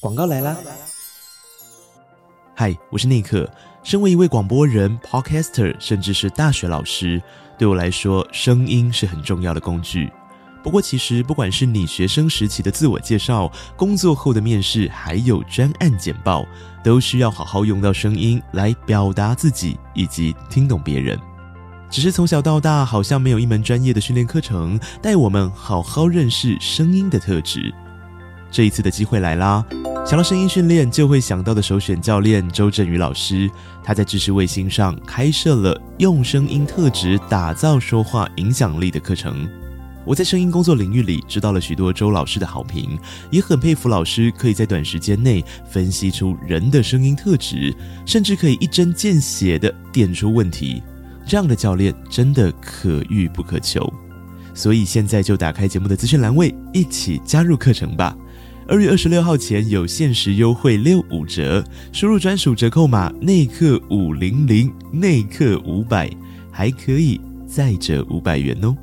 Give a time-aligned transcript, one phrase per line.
[0.00, 0.56] 广告来啦！
[2.56, 3.48] 嗨，我是内克。
[3.82, 7.22] 身为一位广播人、podcaster，甚至是大学老师，
[7.58, 10.10] 对我来说，声音是很重要的工具。
[10.62, 16.46] 不过，其实不管是你学生时期的自我介绍、工作后的面试，还有专案简报，
[16.82, 21.18] 都需要好好用到声音来表达自己以及听懂别人。
[21.90, 27.74] 只是从小到大，好像没有一门专业的训练课程带我们好好认识声音的特质。
[28.50, 29.64] 这一次的机会来啦！
[30.04, 33.48] 想到声音训练，就会想到的首选教练周振宇老师。
[33.84, 39.48] 他在知识卫星上开设了用声音特质打造说话影响力的课程。
[40.04, 42.98] 我在声音工作领域里知道了许多周老师的好评，
[43.30, 47.72] 也很佩服老师可以在短时间内分析出人的声音特质，
[48.06, 50.82] 甚至可以一针见血地点出问题。
[51.26, 53.92] 这样的教练真的可遇不可求。
[54.54, 58.16] 所以现在就打开节目的资讯栏位，一起加入课程吧。
[58.70, 66.08] 二月二十六号前有限时优惠六五折，输入专属折扣码内客五零零内客五百，
[66.52, 68.76] 还可以再折五百元哦。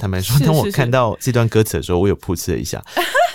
[0.00, 2.82] 坦白说，当我看到这段歌词的时候，我有噗嗤了一下。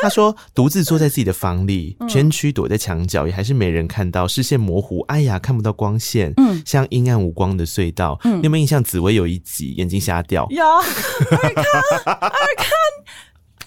[0.02, 5.00] 他说：“独自坐在自己的房里，蜷曲躲在墙角，也还是没人看到，视线模糊。
[5.02, 8.20] 哎呀，看不到光线，嗯，像阴暗无光的隧道。
[8.24, 8.84] 嗯，你有没有印象？
[8.84, 10.66] 紫薇有一集眼睛瞎掉，有。
[10.66, 11.64] 尔康，
[12.06, 12.68] 尔康，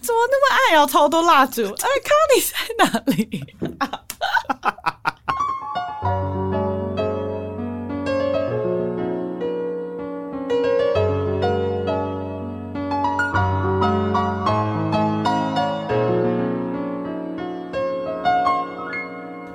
[0.01, 0.87] 怎么那么爱啊？
[0.87, 1.81] 超多蜡烛，二康，
[2.37, 3.45] 你在哪里？”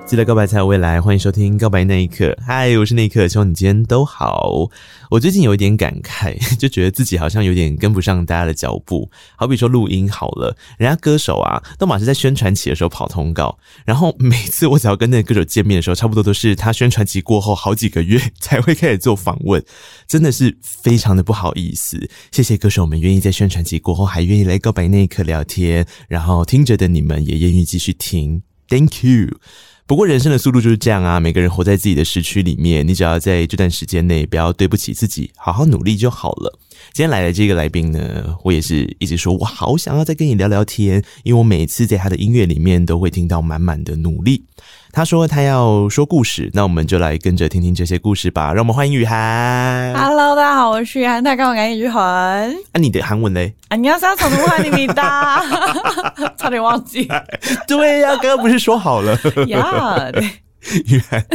[0.05, 2.25] 记得告白才有未来，欢迎收听《告白那一刻》。
[2.45, 4.69] 嗨，我是那一刻，希望你今天都好。
[5.09, 9.09] 我最近有一点感慨， 就觉得自己好像有点跟不上大家的脚步。
[9.37, 19.63] 好比说录音好了，人家歌手啊，都马上在宣传期的时候跑通告，然后每次我只要跟那个歌手见面的时候，差不多都是他宣传期过后好几个月 才会开始做访问，
[20.05, 22.09] 真的是非常的不好意思。
[22.31, 29.39] 谢谢歌手们愿意在宣传期过后还愿意来告白那一刻聊天，然后听着的你们也愿意继续听，Thank you。
[29.85, 36.57] 不过人生的速度就是这样啊，每个人活在自己的时区里面，你只要在这段时间内不要对不起自己，好好努力就好了。
[36.93, 44.45] 今天来的这个来宾呢，我也是一直说我好想要再跟你聊聊天，因为我每次在他的音乐里面都会听到满满的努力。
[44.91, 48.53] 他说他要说故事，那我们就来跟着听听这些故事吧。
[48.53, 49.91] 让我们欢迎雨涵。
[49.95, 51.23] Hello，大家好，我是雨涵。
[51.23, 52.03] 大家好，我是雨涵。
[52.71, 53.55] 啊，你的韩文嘞？
[53.69, 55.43] 啊，你要说从不欢迎你哒，
[56.37, 57.09] 差点忘记。
[57.67, 59.17] 对呀、啊，刚刚不是说好了？
[59.47, 60.29] 呀，对，
[60.85, 61.25] 雨涵，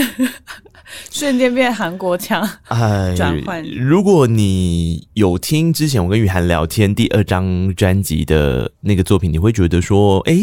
[1.12, 2.48] 瞬间变韩国腔。
[2.68, 3.62] 哎，转换。
[3.64, 10.34] 如果你有听之前我跟雨涵聊天第二张专辑的那个作品，你会觉得说，哎。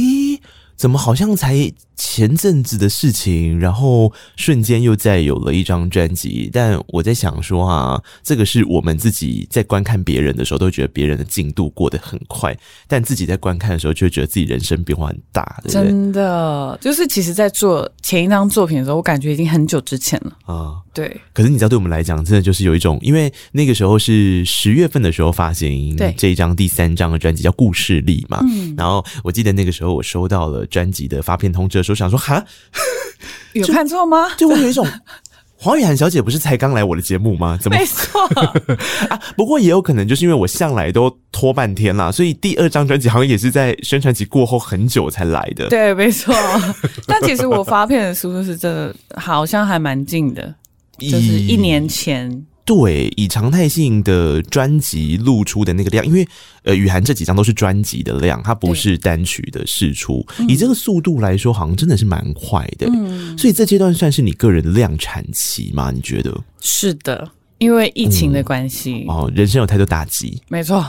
[0.75, 6.49] 怎么好像才前阵子的事情，然后瞬间又再有了一张专辑？
[6.51, 12.55] 但我在想说啊，这个是我们自己在观看别人的时候，都觉得别人的进度过得很快，
[12.87, 15.43] 但自己在观看的时候，就会觉得自己人生变化很大。
[15.63, 15.85] 对不对？
[15.85, 20.75] 真的，就是其实，在做前一张作品的时候，我感觉已经很久之前了啊。
[20.93, 28.41] 对，可是你知道，对我们来讲，真的就是有一种，因为那个时候是十月份的时候发行这一张第三张的专辑，叫《故事力》嘛。
[28.49, 30.64] 嗯，然后我记得那个时候我收到了。
[30.65, 32.43] 专辑的发片通知的时候，想说哈，
[33.53, 34.29] 有看错吗？
[34.37, 34.87] 就我有一种
[35.57, 37.57] 黄雨涵小姐不是才刚来我的节目吗？
[37.61, 38.21] 怎么没错
[39.09, 39.19] 啊？
[39.35, 45.69] 不过也有可能就是因为我向来都拖半天啦，所以第二张专辑好像也是在宣传期过后很久才来的。
[45.69, 46.35] 对，没错。
[47.07, 50.53] 但其实我发片的速度是真的，好像还蛮近的，
[50.99, 52.45] 就是一年前。
[52.65, 56.27] 对，以常态性的专辑露出的那个量，因为
[56.63, 60.25] 呃，雨涵这几张都是专辑的量，它不是单曲的释出。
[60.47, 62.87] 以这个速度来说，好像真的是蛮快的。
[62.91, 65.91] 嗯，所以这阶段算是你个人的量产期吗？
[65.93, 66.35] 你觉得？
[66.59, 69.05] 是的，因为疫情的关系。
[69.07, 70.41] 嗯，哦，人生有太多打击。
[70.49, 70.83] 没错。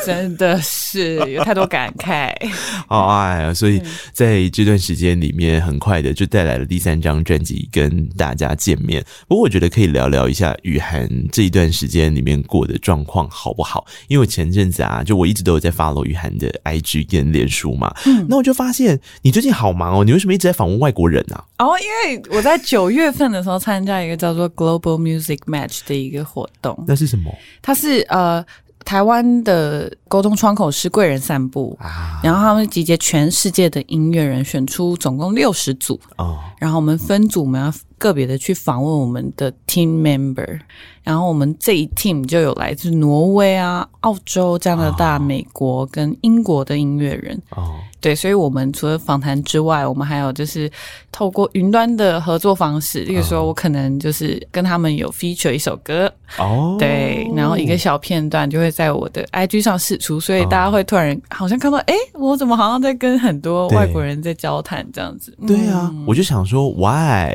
[0.06, 2.32] 真的是有太多感慨，
[2.88, 3.54] 好爱啊！
[3.54, 3.80] 所以
[4.12, 9.04] 在这段时间里面，很快的就带来了第三张专辑，跟大家见面。
[9.28, 13.86] 不过我觉得可以聊聊一下雨涵这一段时间里面过的状况好不好？
[14.08, 21.44] 因为前阵子啊，就我一直都有在 follow 雨涵的 IG 跟脸书嘛，嗯，那我就发现你最近好忙哦，你为什么一直在访问外国人啊？
[21.58, 27.32] 哦，因为我在九月份的时候参加一个叫做 Global Music Match 的一个活动，那是什么？
[27.62, 28.44] 它是呃。
[28.84, 40.60] 台湾的沟通窗口是贵人散步，啊、然后他们集结全世界的音乐人，选出总共六十组，哦、然后我们分组，我们要个别的去访问我们的 team member。
[41.02, 47.40] 然后我们这一 team 就有来自挪威啊、澳洲、加拿大、哦、美国跟英国的音乐人。
[47.50, 50.70] 哦，对，所以我们除了访谈之外，我们还有就是
[51.12, 56.10] 透过云端的合作方式，例如说我可能就是跟他们有 feature 一首歌。
[56.38, 65.36] 哦，对，然后一个小片段就会在我的 IG 上释出，所以大家会突然好像看到，哎，我怎么好像在跟很多外国人在交谈这样子？
[65.44, 67.34] 对啊，嗯、我就想说，why？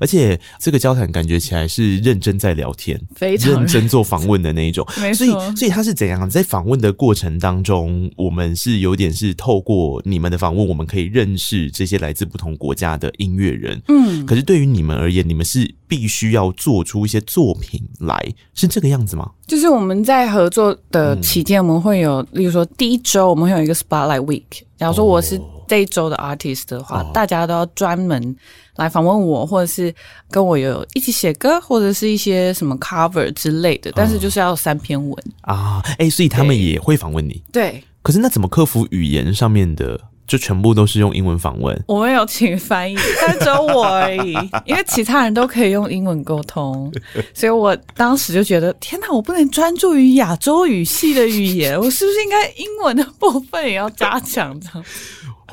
[0.00, 3.00] 而且这个交谈感觉起来是认真在聊天。
[3.14, 5.24] 非常认真做访问的那一种，没错。
[5.24, 6.28] 所以，所以他是怎样？
[6.28, 13.80] 在访问的过程当中，我们是有点是透过你们的访问，我们可以认识这些来自不同国家的音乐人。
[13.88, 18.18] 嗯，可是对于你们而言，你们是必须要做出一些作品来，
[18.54, 19.30] 是这个样子吗？
[19.46, 24.42] 就是我们在合作的期间，我们会有，例如说第一周我们会有一个 Spotlight Week。
[24.76, 28.34] 假如说我是这一周的 artist 的话，哦、大家都要专门
[28.74, 29.94] 来访问我，或者是
[30.28, 33.92] 跟我有一起写歌，或者是一些什么 cover 之类的。
[33.94, 35.12] 但是就是要三篇文、
[35.44, 37.40] 哦、啊，哎、欸，所以他们也会访问你。
[37.52, 40.00] 对，可是那怎么克服语言上面的？
[40.24, 44.32] 就全部都是用英文访问，我们有请翻译，但只有我而已，
[44.64, 46.90] 因为其他人都可以用英文沟通，
[47.34, 54.58] 所以我当时就觉得，天哪，我不能专注于亚洲语系的语言，我是不是应该英文的部分也要加强？
[54.58, 54.84] 这样。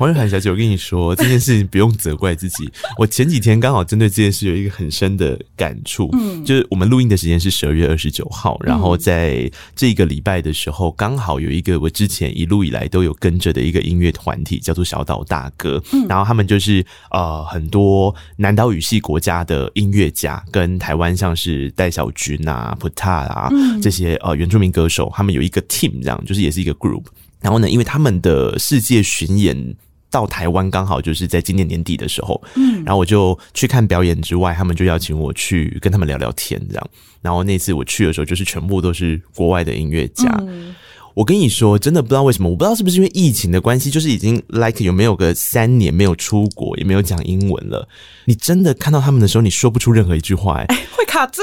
[0.00, 2.66] 黄玉涵小姐，我跟你说这件事情不用责怪自己。
[2.96, 23.50] 我前几天刚好针对这件事有一个很深的感触，嗯，就是我们录音的时间是十二月二十九号，然后在这个礼拜的时候，刚好有一个我之前一路以来都有跟着的一个音乐团体，叫做小岛大哥，嗯，然后他们就是呃很多南岛语系国家的音乐家，跟台湾像是戴小军啊、普塔啊
[23.82, 27.04] 这些呃原住民歌手，他们有一个 team，这样就是也是一个 group，
[27.42, 29.76] 然后呢，因为他们的世界巡演。
[30.10, 36.90] 到台湾刚好就是在今年年底的时候，嗯，然后我就去看表演之外，他们就邀请我去跟他们聊聊天，这样。
[37.22, 40.28] 然后那次我去的时候，就是全部都是国外的音乐家。
[40.40, 40.74] 嗯
[41.20, 47.86] 我跟你说，真的不知道为什么，我不知道是不是因为疫情的关系，就是已经 like 有没有个三年没有出国，也没有讲英文了。
[48.24, 51.42] 你真的看到他们的时候，你说不出任何一句话，欸，哎，会卡住。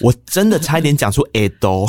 [0.00, 1.86] 我真的差一点讲出 a do，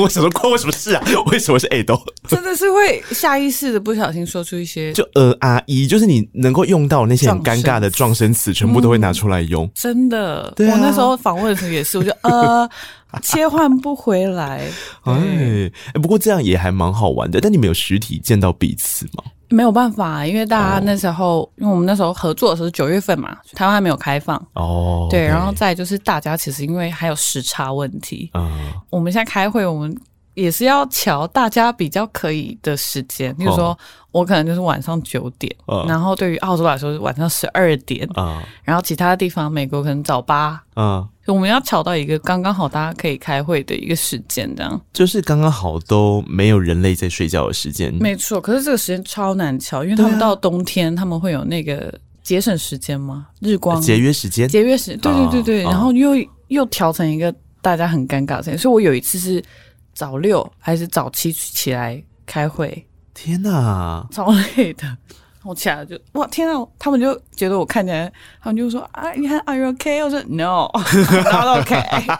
[0.00, 1.04] 我什么关我什么事啊？
[1.30, 1.96] 为什么是 a do？
[2.26, 9.64] 真的是会下意识的不小心说出一些， 就呃啊一，就是你能够用到那些很尴尬的撞声词，全部都会拿出来用。
[9.64, 12.68] 嗯、真的，我那时候访问的时候也是，我就呃。
[13.22, 14.60] 切换不回来，
[15.04, 17.40] 哎，哎，不过这样也还蛮好玩的。
[17.40, 19.24] 但你们有实体见到彼此吗？
[19.48, 25.08] 没有办法，因为大家那时候，哦、因为我们那时候合作的时候是九月份嘛，台湾还没有开放哦。
[25.10, 29.92] 对，然后再就是大家其实因为还有时差问题，嗯，我们现在开会，我们
[30.34, 33.70] 也是要瞧大家比较可以的时间，比如说。
[33.70, 33.78] 哦
[34.12, 48.40] 我可能就是晚上九点，嗯、然后对于澳洲来说是晚上十二点，嗯、然后其他地方美国可能早八，嗯，我们要巧到一个刚刚好大家可以开会的一个时间，这样就是刚刚好都没有人类在睡觉的时间，没错。
[48.40, 51.92] 可是这个时间超难巧，因为他们到冬天他们会有那个
[52.22, 53.28] 节省时间吗？
[53.40, 56.12] 日光节约时间，节约时，对对对对，哦、然后又
[56.48, 59.42] 又调成一个大家很尴尬的时间，所以我有一次是
[59.94, 62.86] 早六还是早七起来开会。
[63.12, 64.96] 天呐，超累的！
[65.42, 70.04] 我起来就哇，天呐，他们就觉得我看起来，他们就说啊，你看，Are you okay？
[70.04, 72.18] 我说 No，not okay。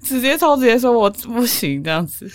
[0.02, 2.30] 直接超直接说我不行这样子，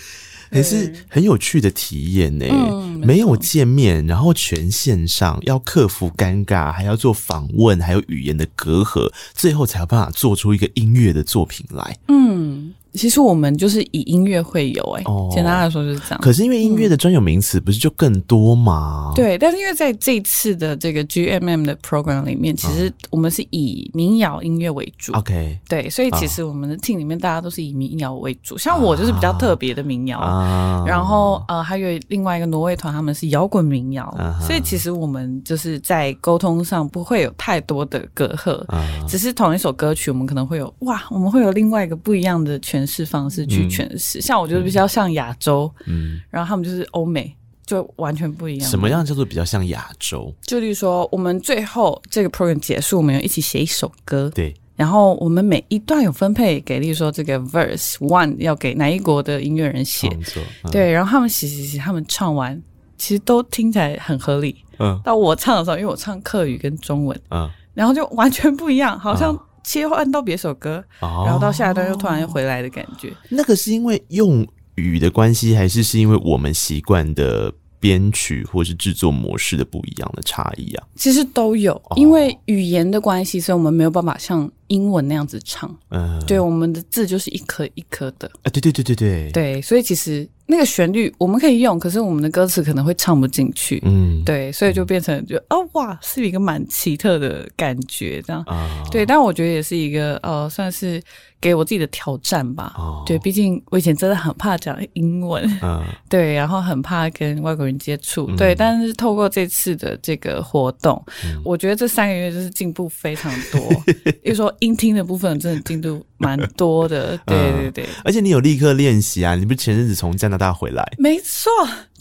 [0.52, 2.46] 也是很有趣的体验呢。
[2.50, 11.96] 嗯、没有见面，然后全线上，要克服尴尬，还要做访问，还有语言的隔阂，最后才有办法做出一个音乐的作品来。
[12.08, 12.74] 嗯。
[12.94, 16.20] 其实我们就是以音乐会友哎、欸，哦、简单来说就是这样。
[16.22, 19.10] 可是因为音乐的专有名词不是就更多吗？
[19.10, 25.12] 嗯、对，但是因为在这次的这个 GMM 的 program 里面，其实我们是以民谣音乐为主。
[25.14, 28.56] OK，对，所以其实我们的 team 里面大家都是以民谣为主。
[28.56, 34.04] 像我就是比较特别的民谣，啊、然后呃还有另外一个挪威团，他们是摇滚民谣。
[34.16, 42.83] 啊、所以其实我们就是在沟通上不会有太多的隔阂，啊、只是同一首歌曲，我们可能会有哇，我们会有另外一个不一样的全。
[42.84, 48.68] 诠释方式去诠释，嗯、像我觉得比较像亚洲，嗯，然后他们就是欧美，就完全不一样。
[48.68, 50.34] 什么样叫做比较像亚洲？
[50.42, 54.54] 就例如说，我们最后这个 program 结束，我们要一起写一首歌，对。
[54.76, 60.90] 然后我们每一段有分配给，例如说这个 verse one 要给哪一国的音乐人写，嗯、对。
[60.90, 62.60] 然后他们写写写，他们唱完，
[62.98, 64.56] 其实都听起来很合理。
[64.80, 65.00] 嗯。
[65.04, 69.40] 到我唱的时候，因为我唱客语跟中文，嗯，然后就完全不一样，好像、嗯。
[69.64, 73.12] 切换到别首歌，然后到下一段又突然又回来的感觉。
[73.30, 80.86] 那个是因为用语的关系，还是是因为我们习惯的编曲或是制作模式的不一样的差异啊？
[80.94, 85.74] 其实都有，因为语言的关系，所以我们没有办法像英文那样子唱。
[85.88, 88.30] 嗯，对，我们的字就是一颗一颗的。
[88.42, 90.28] 啊，对对对对对，对，所以其实。
[90.46, 93.80] 那个旋律我们可以用，可是我们的歌词可能会唱不进去。
[93.84, 98.42] 嗯，对，所以就变成就哦哇，是一个蛮奇特的感觉，这样。
[98.46, 101.02] 哦、对，但我觉得也是一个呃，算是
[101.40, 102.74] 给我自己的挑战吧。
[102.76, 105.44] 哦，对，毕竟我以前真的很怕讲英文。
[105.62, 108.26] 嗯， 对，然后很怕跟外国人接触。
[108.28, 113.60] 嗯、对，但是透过这次的这个活动，嗯、我觉得这三个月就是进步非常多。
[114.22, 117.18] 比如说音听的部分，真的进度蛮多的。
[117.26, 119.34] 对对对，而且你有立刻练习啊？
[119.34, 121.50] 你不是前阵子从加拿大回来，没错，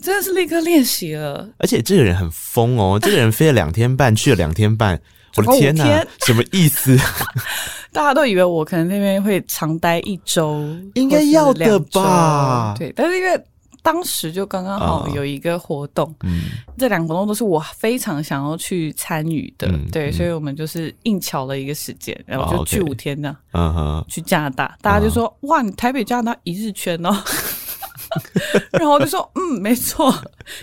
[0.02, 1.48] 真的是立刻练习了。
[1.58, 5.00] 而且这个人很疯哦， 这个人飞了两天半，去了两天半，
[5.36, 6.08] 我的天哪，天？
[6.26, 6.98] 什么意思？
[7.92, 12.76] 大家都以为我可能那边会长待一周，应该要的吧？
[12.78, 13.40] 对，但是因为
[13.84, 16.44] 当时就刚刚好有一个活动，哦、嗯，
[16.78, 27.16] 这两个活动都是我非常想要去参与的，嗯、对，所以我们就是硬巧了一个时间，然后就去五天呢，嗯哼，去加拿大，大家就说、嗯、哇，你台北加拿大一日圈哦。
[28.74, 30.14] 然后我就说，嗯，没错，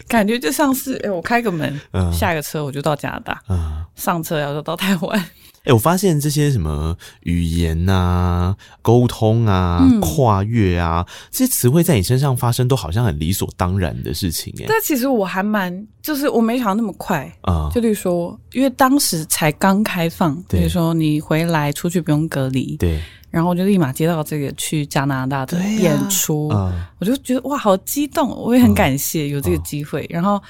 [0.09, 5.25] 感觉就像是，哎，我开个门，嗯、下个车我就到加拿大，嗯、上车然后就到台湾。
[5.65, 14.51] 哎，我发现这些什么语言啊、沟通啊、嗯、跨越啊，这些词汇在你身上发生，都好像很理所当然的事情。
[14.59, 17.69] 哎，但其实我还蛮，就是我没想到那么快啊。
[17.69, 22.99] 嗯、就例如说，因为当时才刚开放，比如对说你回来出去不用隔离，对。
[23.31, 28.29] 然后我就立马接到这个去加拿大的演出，啊嗯、我就觉得哇，好激动！
[28.29, 30.03] 我也很感谢有这个机会。
[30.11, 30.43] 嗯、然后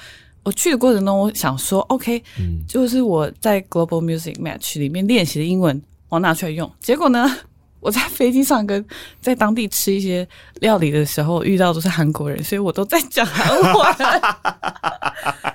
[0.43, 6.69] 我去的过程中，我想说，OK，、嗯、就是我在 Global Music Match 里面练习的英文，我拿出来用。
[6.79, 7.31] 结果呢，
[7.79, 8.83] 我在飞机上跟
[9.21, 13.63] 在当地吃一些料理的时候，遇到都是韩国人，所以我都在讲韩文，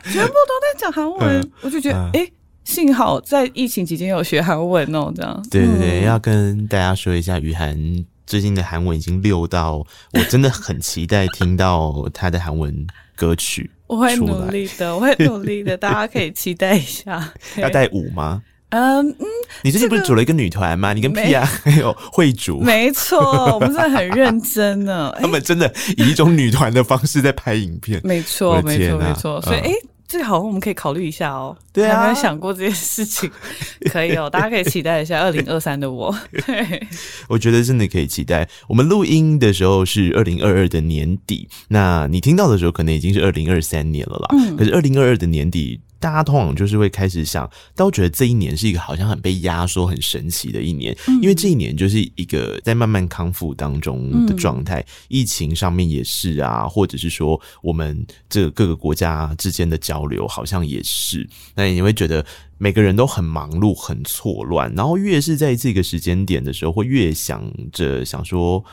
[0.05, 2.31] 全部都在讲韩文，嗯、我就觉得，哎、嗯。
[2.67, 5.43] 幸好在疫情期间有学韩文哦，这样。
[5.51, 7.79] 对对对，嗯、要跟大家说一下，雨涵
[8.27, 9.77] 最近的韩文已经溜到，
[10.13, 13.71] 我真的很期待听到他的韩文歌曲。
[13.87, 17.33] 我会努力的，我会努力的，大家可以期待一下。
[17.57, 18.43] 要带舞吗？
[18.71, 19.17] 嗯嗯，
[19.63, 20.93] 你最近不是组了一个女团吗？
[20.93, 23.21] 你跟 Pia 还 有慧主，没错，
[23.55, 25.15] 我们真的很认真呢。
[25.23, 29.41] 他们真的以一种女团的方式在拍影片，没错，没错，没错。
[29.41, 29.89] 所以，哎、嗯。
[30.09, 31.57] 这个好像我们可以考虑一下哦。
[31.73, 33.31] 对啊，有没有想过这件事情，
[33.91, 36.15] 可以哦，大家可以期待一下二零二三的我。
[36.47, 36.87] 对，
[37.29, 38.49] 我觉得真的可以期待。
[38.69, 44.29] 我们录音的时候是二零二二的年底，那你听到的时候可能已经是二零二三年了啦。
[44.33, 45.81] 嗯，可是二零二二的年底。
[46.07, 62.25] 大家通常就是会开始想，都觉得这一年是一个好像很被压缩、很神奇的一年，嗯、因为这一年就是一个在慢慢康复当中的状态，嗯、疫情上面也是啊，或者是说我们这个各个国家之间的交流好像也是，那你会觉得
[62.57, 68.65] 每个人都很忙碌、很错乱，然后越是在这个时间点的时候，会越想着想说。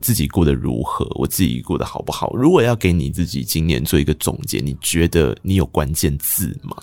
[0.00, 1.06] 自己过得如何？
[1.14, 2.32] 我自己过得好不好？
[2.34, 6.76] 如果要给你自己今年做一个总结，你觉得你有关键字吗？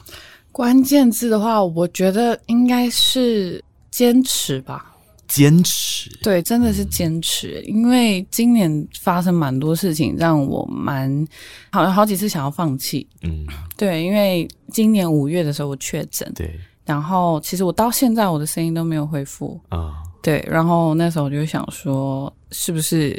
[0.52, 4.94] 关键字的话，我觉得应该是坚持吧。
[5.28, 7.62] 坚持，对，真的是坚持。
[7.68, 11.28] 嗯、因为今年发生蛮多事情，让我蛮
[11.70, 13.06] 好像好几次想要放弃。
[13.24, 13.46] 嗯，
[13.76, 19.96] 对，因为今年五月的时候我确诊，对，然后其实我到现在我的声音都没有恢复啊。
[20.28, 23.18] 对，然后那时候我就想说，是不是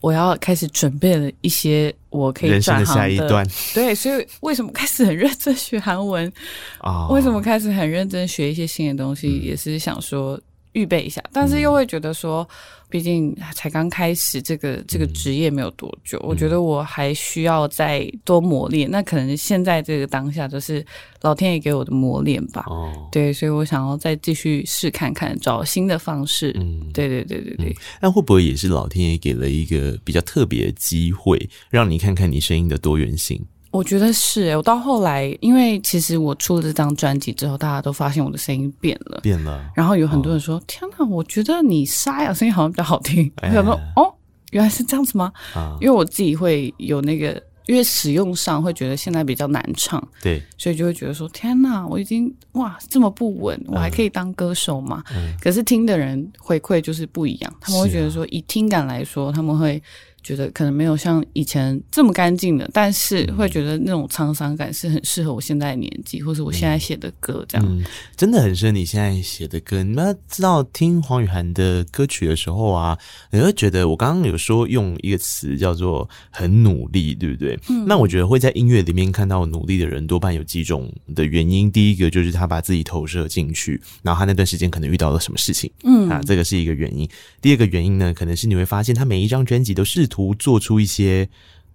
[0.00, 3.48] 我要开始准备了一些我可以转行的，人生的下一段？
[3.74, 6.32] 对，所以为什么开始很认真学韩文
[6.78, 7.06] 啊？
[7.06, 9.26] 哦、为什么开始很认真学一些新的东西？
[9.26, 10.40] 嗯、也是想说。
[10.76, 12.46] 预备一下，但是又会觉得说，
[12.90, 18.86] 毕竟才刚开始这个这个职业没有多久，嗯、我觉得我还需要再多磨练。
[18.90, 20.84] 嗯、那可能现在这个当下就是
[21.22, 22.62] 老天爷给我的磨练吧。
[22.68, 26.52] 哦，对，所以我想要再继续试看看，找新的方式。
[26.58, 27.76] 嗯，对对对对对。
[28.02, 33.42] 那、嗯、会不会也是老天爷给了一个比较特别的机会，让你看看你声音的多元性？
[33.76, 39.70] 我觉得是我到后来，因为其实我出了这张专辑之后，大家都发现我的声音变了，变了。
[39.74, 43.30] 然后有很多人说：“哦、天哪，我觉得你沙哑声音好像比较好听。
[43.42, 44.12] 哎”我想说：“哦，
[44.52, 59.82] 原来是这样子吗？”啊、因为我自己会有那个，因为使用上会觉得现在比较难唱，对，所以就会觉得说：“天哪，我已经哇这么不稳，我还可以当歌手吗？”嗯、可是听的人回馈就是不一样，他们会觉得说，以听感来说，他们会。
[60.26, 67.84] 觉得可能没有像以前这么干净的，但是会觉得那种沧桑感是很适合我现在的年纪，或是我现在写的歌这样、嗯。
[68.16, 69.84] 真的很适合你现在写的歌。
[69.84, 72.98] 你们知道，听黄雨涵的歌曲的时候啊，
[73.30, 77.56] 你会觉得我刚刚有说用一个词叫做很努力，对不对？
[77.68, 81.70] 嗯、那我觉得会在音乐里面看到努力的人，多半有几种的原因。
[81.70, 87.08] 第一个就是他把自己投射进去，然后他那段时间可能遇到了什么事情，嗯啊，这个是一个原因。
[87.40, 90.15] 第二个原因呢，可能是你会发现他每一张专辑都试图。
[90.16, 91.28] 图做出一些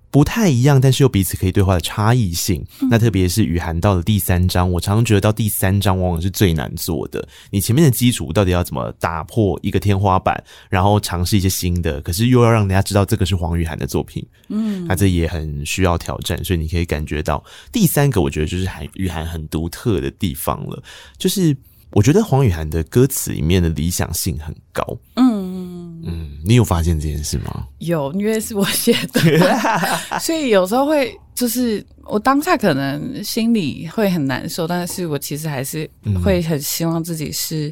[0.09, 2.65] 不太一样，但是又彼此可以对话的差异性。
[2.81, 7.25] 嗯、那特别是雨涵到了第三章，我常常觉得到第三章往往是最难做的。
[7.51, 14.25] 你前面的基础到底要怎么打破一个天花板，然后尝试一些新的，可是又要让人家知道这个是黄雨涵的作品。
[14.49, 16.43] 嗯，那这也很需要挑战。
[16.43, 20.83] 所以你可以感觉到第三个，我觉得就是韩雨涵很独特的地方了，
[21.17, 21.55] 就是
[21.91, 24.83] 我觉得黄雨涵的歌词里面的理想性很高。
[25.15, 25.30] 嗯。
[26.05, 27.65] 嗯，你有发现这件事吗？
[27.79, 29.21] 有，因为是我写的，
[30.19, 35.89] 所以有时候会就是我当下可能心里会很难受，但是我其实还是
[36.23, 37.71] 会很希望自己是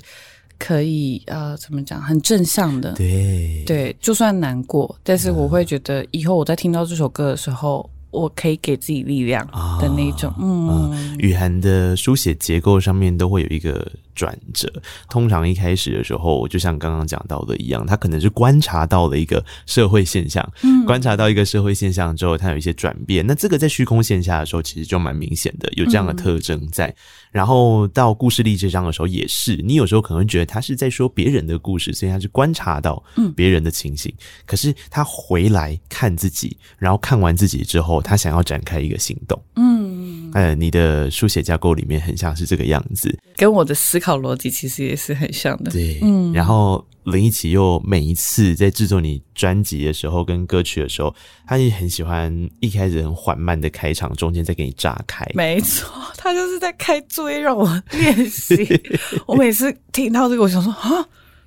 [0.58, 2.94] 可以、嗯、呃，怎么讲，很正向的。
[2.94, 7.90] 对对，就算难过，但是我会觉得以后我在听到这首歌的时候。
[8.12, 9.46] 我可以给自己力量
[9.80, 13.88] 的那种，嗯，嗯，雨涵的书写结构上面都会有一个
[14.20, 14.70] 转折。
[15.10, 23.26] 通常一开始的时候，就像刚刚讲到的一样，他可能是观察到了一个社会现象，嗯，观察到一个社会现象之后，他有一些转变。
[23.26, 26.88] 那这个在虚空线下的时候，其实就蛮明显的，有这样的特征在。
[26.88, 26.96] 嗯
[27.32, 33.04] 然后到故事力这章的时候也是，你有时候可能觉得他是在说别人的故事，所以他是观察到
[33.36, 34.12] 别人的情形。
[34.18, 39.40] 嗯、可是他回来看自己，然后看完自己之后，他想要展开一个行动。
[39.58, 39.88] 嗯，
[40.34, 45.72] 呃，你的书写架构里面很像是这个样子，跟我的思考逻辑其实也是很像的。
[45.72, 46.86] 对，嗯，然后。
[47.06, 51.16] 林一起又每一次在制作你专辑的时候跟歌曲的时候，
[51.48, 55.26] 他也很喜欢一开始很缓慢的开场，中间再给你炸开。
[55.34, 58.80] 没错，他就是在开作业让我练习。
[59.26, 61.04] 我每次听到这个，我想说啊，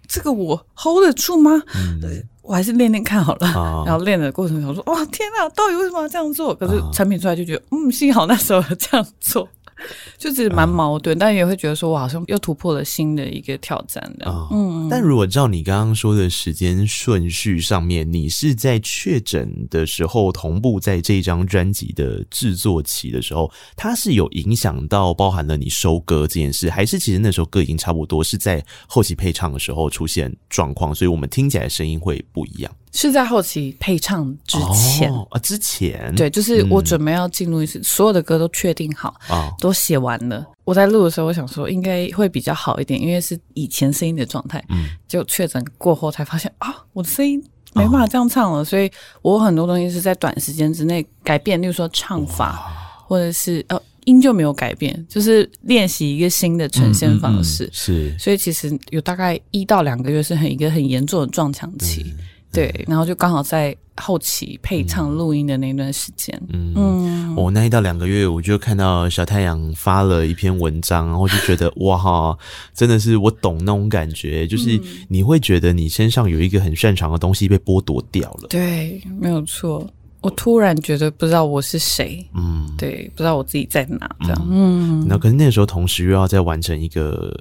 [0.09, 1.63] 这个我 hold 得住吗？
[1.77, 3.47] 嗯、对，我还是练练看好了。
[3.55, 6.55] 哦、然后练的过程中说，哇，天哪，到底为什么要这样做？
[6.55, 9.49] 可是产品出来就觉得，嗯，幸好那时候有这样做。
[10.19, 14.31] 就只是蛮矛盾，嗯、但也会觉得说，我好像又突破了新的一个挑战的。
[14.31, 32.73] 哦、嗯，但如果照你刚刚说的时间顺序上面，你是在确诊的时候同步在这张专辑的制作期的时候，它是有影响到包含了你收歌这件事，还是其实那时候歌已经差不多是在后期配唱的时候出现状况，所以我们听起来声音会不一样？
[32.93, 35.13] 是在后期配唱之前。
[35.13, 36.13] 啊、哦，之前。
[36.15, 40.47] 对，就是我准备要进入一次，所有的歌都确定好，哦、都写完了。
[40.65, 44.63] 我在录的时候，我想说应该会比较好一点，因为是以前声音的状态。
[44.69, 47.43] 嗯，就确诊过后才发现啊，我的声音
[47.75, 48.91] 没办法这样唱了，哦、所以
[49.23, 52.71] 我很多东西是在短时间之内改变，例如说唱法，
[53.07, 57.65] 或者是呃音就没有改变，就是练习一个新的呈现方式。
[57.65, 62.15] 嗯嗯嗯、是，所以其实有大概一到两个月是很一个很严重的撞墙期。
[62.53, 72.37] 嗯对，然后就刚好在后期配唱录音的那段时间，嗯，我、那一到两个月，我就看到小太阳发了一篇文章，然后就觉得哇哈，
[72.75, 78.49] 真的是我懂那种感觉，就是你会觉得你身上有一个很擅长的东西被剥夺掉了。
[78.49, 79.87] 对，没有错，
[80.21, 87.35] 我突然觉得不知道我是谁，嗯，对，不知道我自己在哪，这样，嗯，那可是那个时候同时又要再完成一个，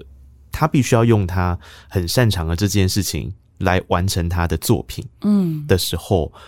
[0.51, 1.57] 他必须要用他
[1.89, 3.33] 很擅长的这件事情。
[3.61, 6.39] 来完成他的作品，嗯，的时候，嗯、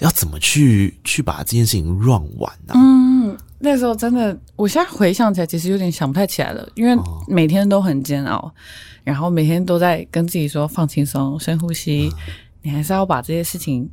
[0.00, 2.76] 要怎么去去把这件事情 run 完呢、啊？
[2.76, 8.52] 嗯，那时候真的，我现在回想起来，其实有点想不太起来了，因为每天都很煎熬，
[9.04, 13.88] 然后每天都在跟自己说放轻松、深呼吸，嗯、你还是要把这些事情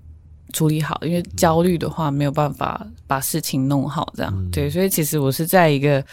[0.53, 6.05] 处理好，因为焦虑的话没有办法把事情弄好，这样、嗯、对，所以其实我是在一个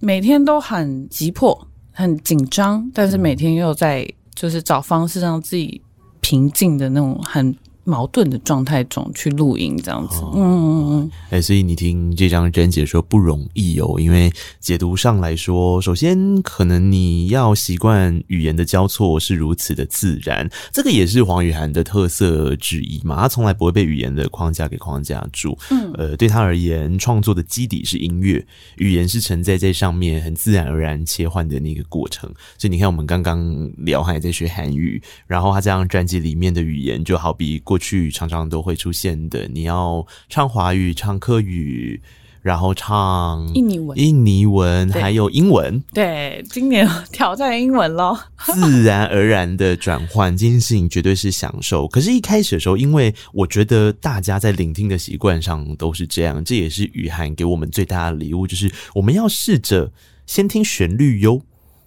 [0.00, 5.80] 每天都很急迫、很紧张，但是每天又在就是找方式让自己。
[6.26, 7.54] 平静的那种很
[7.86, 28.44] 矛盾的状态中去录音，这样子，嗯嗯嗯，哎，所以你听这张专辑说不容易哦，因为解读上来说，首先可能你要习惯语言的交错是如此的自然，这个也是黄雨涵的特色之一嘛，他从来不会被语言的框架给框架住，嗯，呃，对他而言，创作的基底是音乐，
[28.78, 32.28] 语言是承载在上面，很自然而然切换的那个过程。
[32.58, 37.75] 所以你看，我们刚刚聊，还在学韩语，然后他这张专辑里面的语言，就好比过。
[37.76, 42.00] 过去常常都会出现的，你要唱华语、唱客语，
[42.40, 45.78] 然后唱印尼文、印尼文还有英文。
[45.92, 51.86] 对，今年挑战英文咯， 自然而然的转换，这件事情绝对是享受。
[51.86, 59.92] 可是，一开始的时候，因为我觉得大家在聆听的习惯上都是这样，这也是雨涵给我们最大的礼物，就是我们要试着
[60.24, 61.42] 先听旋律哟。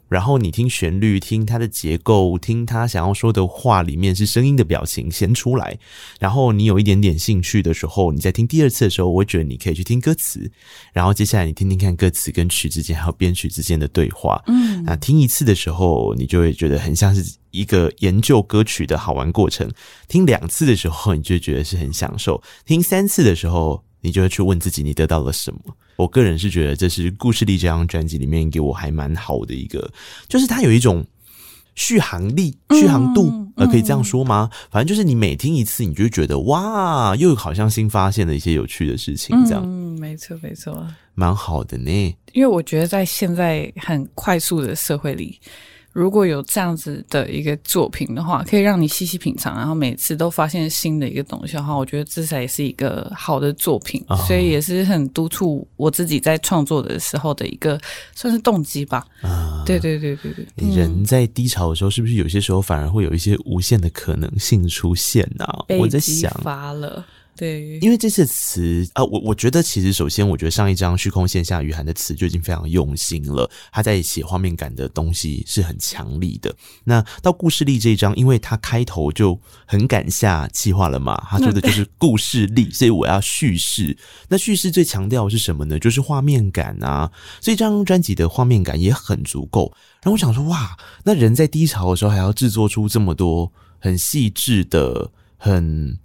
[0.09, 5.77] 然后你听旋律，听它的结构，听他想要说的话里面是声音的表情先出来。
[6.19, 10.51] 然后你有一点点兴趣的时候，你在听第二次的时候，我觉得你可以去听歌词。
[10.91, 14.41] 然后接下来你听听看歌词跟曲之间还有编曲之间的对话。
[14.47, 19.69] 嗯，那听一次的时候，你就会觉得很像是一个研究歌曲的好玩过程。
[20.07, 22.41] 听两次的时候，你就觉得是很享受。
[22.65, 25.59] 听三次的时候，你就会去问自己，你得到了什么？
[25.99, 29.91] 我个人是觉得这是故事力这张专辑里面给我还蛮好的一个，
[30.29, 31.05] 就是它有一种
[31.75, 34.49] 续航力、续航度，呃，可以这样说吗？
[34.71, 39.61] 反正就是你每听一次，你就会觉得哇，又好像新发现了一些有趣的事情，这样。
[39.65, 41.91] 嗯，没错，没错，蛮好的呢。
[42.31, 45.37] 因为我觉得在现在很快速的社会里。
[45.91, 54.03] 如果有这样子的一个作品的话，可以让你细细品尝，然后每次都发现新的一个东西的话，我觉得这才是一个好的作品。
[54.07, 57.79] 哦、所以也是很督促我自己在创作的时候的一个
[58.15, 59.05] 算是动机吧。
[59.21, 60.45] 啊，对对对对对。
[60.75, 65.65] 人在低潮的时候，是不是有些时候反而会有一些无限的可能性出现呢、啊？
[65.79, 67.03] 我在想，发了。
[67.39, 76.53] 对，因为这些词啊，我我觉得其实首先，我觉得上一张虚空线下雨涵的词就已经非常用心了，他在写画面感的东西是很强力的。
[76.83, 83.97] 那到故事力这一张，因为他开头就很敢下计划了嘛，他说的就是 故事力，所以我要叙事。
[84.27, 85.79] 那叙事最强调的是什么呢？
[85.79, 89.71] 就是画面感啊，所以这张专辑的画面感也很足够。
[90.03, 93.49] 然后我想说，哇，那人在低潮的时候还要制作出这么多
[93.79, 95.97] 很细致的、很。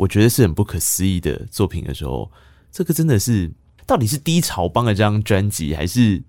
[0.00, 2.30] 我觉得是很不可思议的作品的时候，
[2.72, 3.52] 这个真的是
[3.86, 6.22] 到底是低潮帮了这张专辑，还是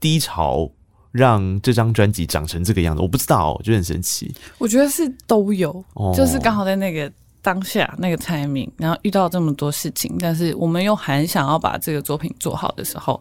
[0.00, 0.70] 低潮
[1.12, 3.02] 让这张专辑长成这个样子？
[3.02, 4.34] 我不知道，我觉得很神奇。
[4.56, 7.12] 我觉得是都有，哦、就是刚好在那个
[7.42, 13.20] 当下那个 timing，然后遇到这么多事情，但是我们又很想要把这个作品做好的时候，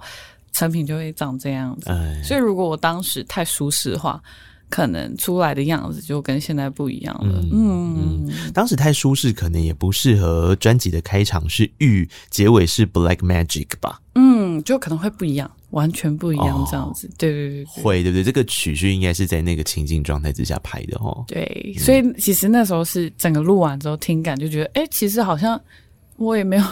[0.54, 1.90] 成品就会长这样子。
[1.90, 4.24] 哎、所以如果我当时太舒适的话。
[4.74, 7.46] 可能出来的样子就跟现在不一样了。
[7.52, 14.02] 嗯，当时太舒适，可能也不适合专辑的开场是玉，结尾是 Black Magic 吧？
[14.16, 17.06] 嗯，就可能会不一样，完全不一样这样子。
[17.06, 18.24] 哦、对，对对對，会对不对？
[18.24, 21.24] 这个曲序应该是在那个情境状态之下拍的哦。
[21.28, 25.62] 对，所以其实那时候是整个录完之后听感就觉得，哎、欸，其实好像。
[26.18, 26.64] 我也没有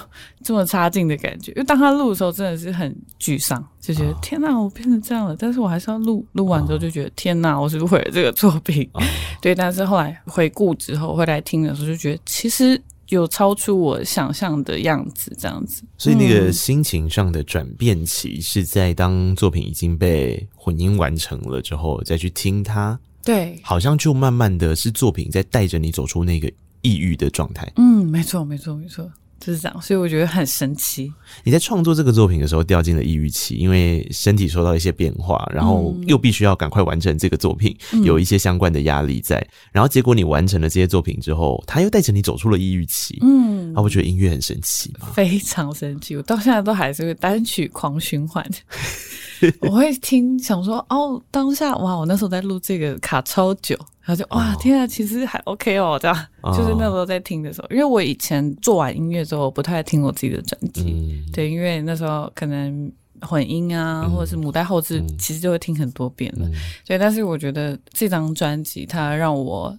[0.43, 5.35] 这么差劲的感觉， 因为当他录的时候真的是很沮丧，就觉得、哦、天哪，我变成这样了。
[5.37, 8.87] 但是我还是要录，录完之后就觉得、哦、天哪，我是毁了这个作品。
[8.93, 9.01] 哦、
[9.41, 15.83] 对，但是后来回顾之后，回来听的时候就觉得其实有超出我想象的样子，这样子。
[15.97, 26.49] 所以那个心情上的转变期是在当作品已经被混音完成了之后再去听它，对，好像就慢慢的是作品在带着你走出那个
[26.81, 27.69] 抑郁的状态。
[27.75, 29.11] 嗯，没错，没错，没错。
[29.41, 31.11] 就是这样，所以我觉得很神奇。
[31.43, 39.45] 你在创作这个作品的时候掉进了抑郁期，因为身体受到一些变化，然后又必须要赶快完成这个作品，嗯、有一些相关的压力在。
[39.73, 43.17] 然后结果你完成了这些作品之后，他又带着你走出了抑郁期。
[43.21, 46.15] 嗯，啊，我觉得音乐很神奇吗，非常神奇。
[46.15, 48.45] 我到现在都还是会单曲狂循环。
[49.61, 53.75] 我会听，想说哦，当下哇，我那时候在录这个卡超久。
[54.03, 66.53] 然后就哇，天啊，其实还 OK 哦，这样、哦、就是那时候在听的时候，因为我以前做完音乐之后，不太听我自己的专辑，嗯、对，因为那时候可能混音啊，嗯、或者是母带后置，其实就会听很多遍了，嗯、
[66.85, 66.97] 对。
[66.97, 69.75] 但是我觉得这张专辑它让我。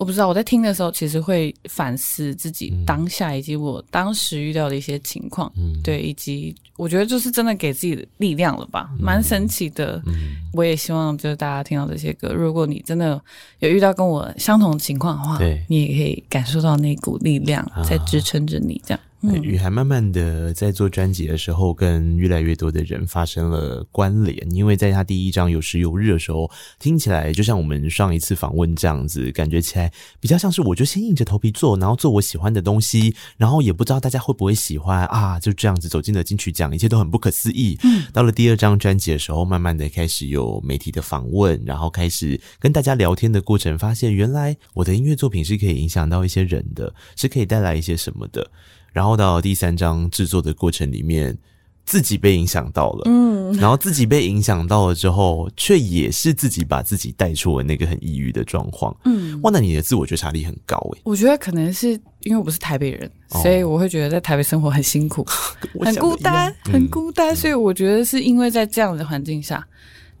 [0.00, 10.02] 我不知道我在听的时候，其实会反思自己当下以及我当时遇到的一些情况，嗯、对，以及我觉得就是真的给自己的力量了吧，蛮、嗯、神奇的。
[10.06, 13.20] 嗯、我也希望就是大家听到这些歌，如果你真的
[13.58, 15.62] 有遇到跟我相同的情况的话，对。
[15.68, 19.00] 你也可以感受到那股力量在支撑着你，这样。
[19.22, 24.50] 雨涵慢慢的在做专辑的时候，跟越来越多的人发生了关联。
[24.52, 37.78] 因为在他第一张有时有日的时候，听起来就像我们上一次访问这样子，感觉起来比较像是我就先硬着头皮做，然后做我喜欢的东西，然后也不知道大家会不会喜欢啊，就这样子走进了金曲奖，一切都很不可思议。
[37.84, 48.50] 嗯，到了第二张专辑的时候，慢慢的开始有媒体的访问，然后开始跟大家聊天的过程，发现原来我的音乐作品是可以影响到一些人的，是可以带来一些什么的。
[48.92, 51.36] 然后到第三章制作的过程里面，
[51.84, 61.00] 自己被影响到了，嗯，然后自己被影响到了之后，却也是自己把自己带出了那个很抑郁的状况，嗯，哇，那你的自我觉察力很高诶。
[61.04, 65.24] 我觉得可能是因为我不是台北人，哦、所以我会觉得在台北生活很辛苦，
[65.80, 69.66] 很孤单，很孤单，所以我觉得是因为在这样的环境下。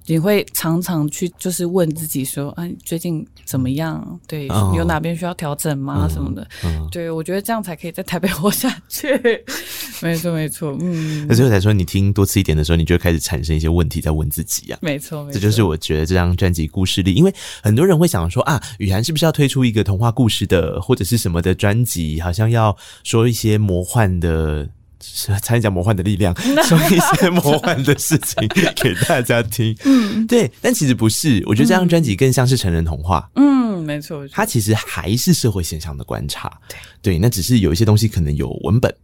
[0.06, 4.20] 你会常常去就是问自己说，哎、啊，最近怎么样？
[4.26, 6.08] 对，哦、有哪边需要调整吗？
[6.08, 6.46] 嗯、什么的？
[6.64, 9.08] 嗯、对，我觉得这样才可以在台北活下去。
[10.02, 10.76] 没错，没错。
[10.80, 14.82] 嗯，那最后才说，你听多次一点的时候，你就会开始产生一些问题，在问自己呀、啊。
[14.82, 15.34] 没错，没错。
[15.34, 17.32] 这就是我觉得这张专辑故事力，因为
[17.62, 22.20] 很多人会想说啊，雨涵是不是要推出一个童话故事的或者是什么的专辑？
[22.20, 24.68] 好像要说一些魔幻的。
[25.00, 26.34] 差点讲魔幻的力量，
[26.64, 29.74] 说一些魔幻的事情给大家听。
[29.84, 31.42] 嗯，对，但其实不是。
[31.46, 33.28] 我觉得这张专辑更像是成人童话。
[33.34, 36.52] 嗯，没错，它其实还是社会现象的观察。
[36.68, 36.78] 对，
[37.14, 38.94] 对，那只是有一些东西可能有文本，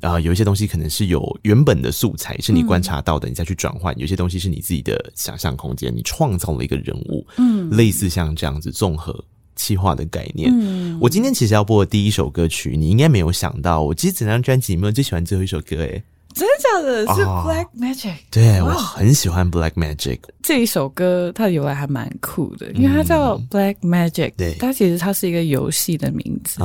[0.00, 3.98] 然后有一些东西可能是有原本的素材是你观察到的，你再去转换。
[3.98, 7.26] 有些东西是你自己的想象空间，你创造了一个人物。
[7.38, 9.24] 嗯，类似像这样子综合。
[9.60, 10.50] 企划的概念。
[10.50, 13.82] 嗯，我今天其实要播的第一首歌曲，你应该没有想到。
[13.82, 17.06] 我其实整张专辑里面我最喜欢最后一首歌，诶，真的假的？
[17.14, 18.14] 是 Black Magic。
[18.30, 24.32] 对，我很喜欢 Black Magic 这一首歌，它的由来还蛮酷的，因为它叫 Black Magic。
[24.36, 26.62] 对，它其实它是一个游戏的名字。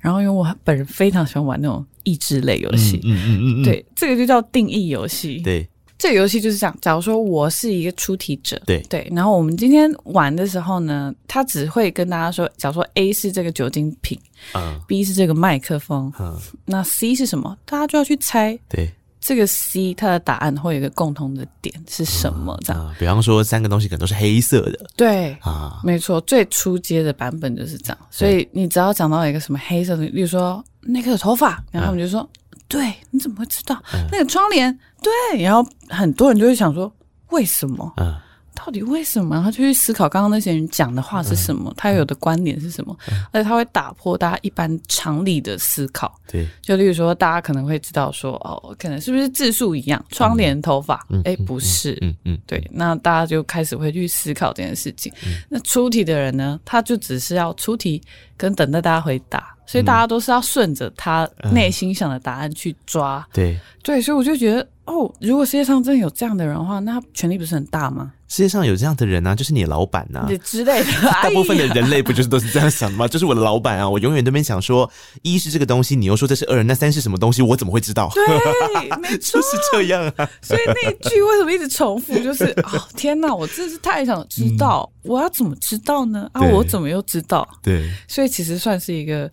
[0.00, 5.38] 然后因为我本人非常喜欢玩那种益智类游戏，嗯嗯嗯，对，这个就叫定义游戏。
[5.38, 5.66] 对。
[6.04, 14.20] 这个游戏就是这样，假如说我是一个出题者，对对，然后我们今天玩的时候呢，他只会跟大家说，假如说 A 是这个酒精瓶，
[14.52, 17.56] 嗯，B 是这个麦克风，嗯，那 C 是什么？
[17.64, 22.54] 大家就要去猜，对，这个 C 它的答案会有一个共同的点是什么？
[22.62, 32.20] 这样，比方说三个东西可能都是黑色的，对啊，没错，最初阶的版本就是这样，所以你只要讲到一个什么黑色的，例如说那个头发，然后我们就说。
[32.20, 32.28] 嗯
[32.66, 34.76] 对，你怎么会知道、嗯、那个窗帘？
[35.02, 36.92] 对，然后很多人就会想说，
[37.30, 37.92] 为什么？
[37.98, 38.14] 嗯，
[38.54, 39.40] 到底为什么？
[39.42, 46.18] 他就去思考刚刚那些人讲的话是什么，嗯、他有的观点是什么，嗯、而且他会打破大家一般常理的思考。
[46.26, 50.02] 对，就例如说，大家可能会知道说，哦，可能是不是字数一样？
[50.10, 50.94] 窗帘、头发？
[51.24, 51.92] 哎、嗯，不是。
[52.00, 55.12] 嗯嗯，嗯对，那大家就开始会去思考这件事情。
[55.26, 58.02] 嗯、那出题的人呢，他就只是要出题，
[58.36, 59.53] 跟等待大家回答。
[59.66, 68.12] 所以大家都是要顺着他内心想的答案去抓，嗯、对对，所以我就觉得，哦，如果世界上真的有这样的人的话，那他权力不是很大吗？
[68.26, 70.90] 世界上有这样的人啊，就是你的老板呐、啊，之类的。
[71.22, 73.06] 大部分的人类不就是都是这样想的吗？
[73.06, 74.90] 就是我的老板啊，我永远都没想说，
[75.22, 77.42] 一是这个东西，你又说这是二，那三是什么东西？
[77.42, 78.10] 我怎么会知道？
[78.14, 78.26] 对，
[78.98, 80.28] 没错，就是这样啊。
[80.42, 82.18] 所以那一句为什么一直重复？
[82.20, 86.28] 就是哦，天哪，我真是太想知道，嗯、我要怎么知道呢？
[86.32, 87.46] 啊，我怎么又知道？
[87.62, 89.30] 对，所以其实算是一个。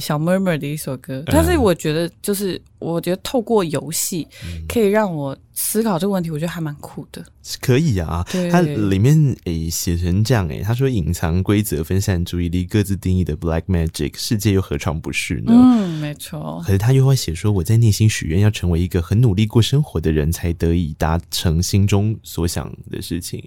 [0.00, 4.26] 小 murmur 的一首歌，但是我觉得就是，我觉得透过游戏
[4.68, 7.24] 可以让我思考这个问题，我觉得还蛮酷的。
[7.60, 15.52] 可以啊，它里面诶写成这样诶，他说隐藏规则、分散注意力、各自定义的 black magic，世界又何尝不是呢？
[15.52, 16.62] 嗯，没错。
[16.66, 23.42] 可是他又会写说，我在内心许愿要成为一个很努力过生活的人，才得以达成心中所想的事情。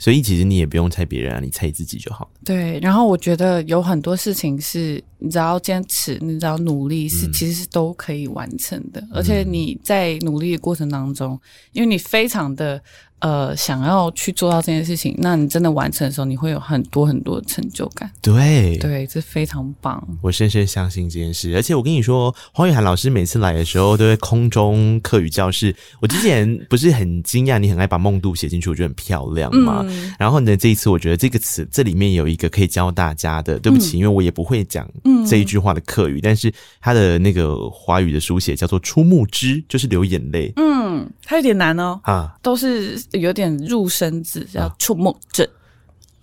[0.00, 2.28] 所以其实你也不用猜别人啊，你猜自己就好。
[2.44, 9.06] 对，然后我觉得有很多事情是你只要坚持，你只要努力，是、嗯、其实是都可以完成的。
[9.12, 11.38] 而且你在努力的过程当中，
[11.72, 12.82] 因为你非常的。
[13.20, 18.10] 呃，想要去做到这件事情，那你真的完成的时候，你会有很多很多的成就感。
[18.22, 20.02] 对，对，这非常棒。
[20.22, 21.54] 我深深相信这件事。
[21.54, 25.76] 而且我跟你说，黄雨涵老师每次来的时候，都会空中课语教室。
[26.00, 29.84] 我之前不是很惊讶，你很爱把梦度写进去，我觉得很漂亮嘛。
[29.86, 33.58] 嗯、然后呢，这一次我觉得这个词这里面有一个可以教大家的。
[33.58, 34.88] 对不起，嗯、因为我也不会讲
[35.28, 40.50] 这一句话的课语，嗯、但是它的那个华语的书写叫做“出木之”，就是流眼泪。
[40.56, 42.00] 嗯，它有点难哦。
[42.04, 42.98] 啊，都是。
[43.12, 45.46] 有点入声字，叫触目症。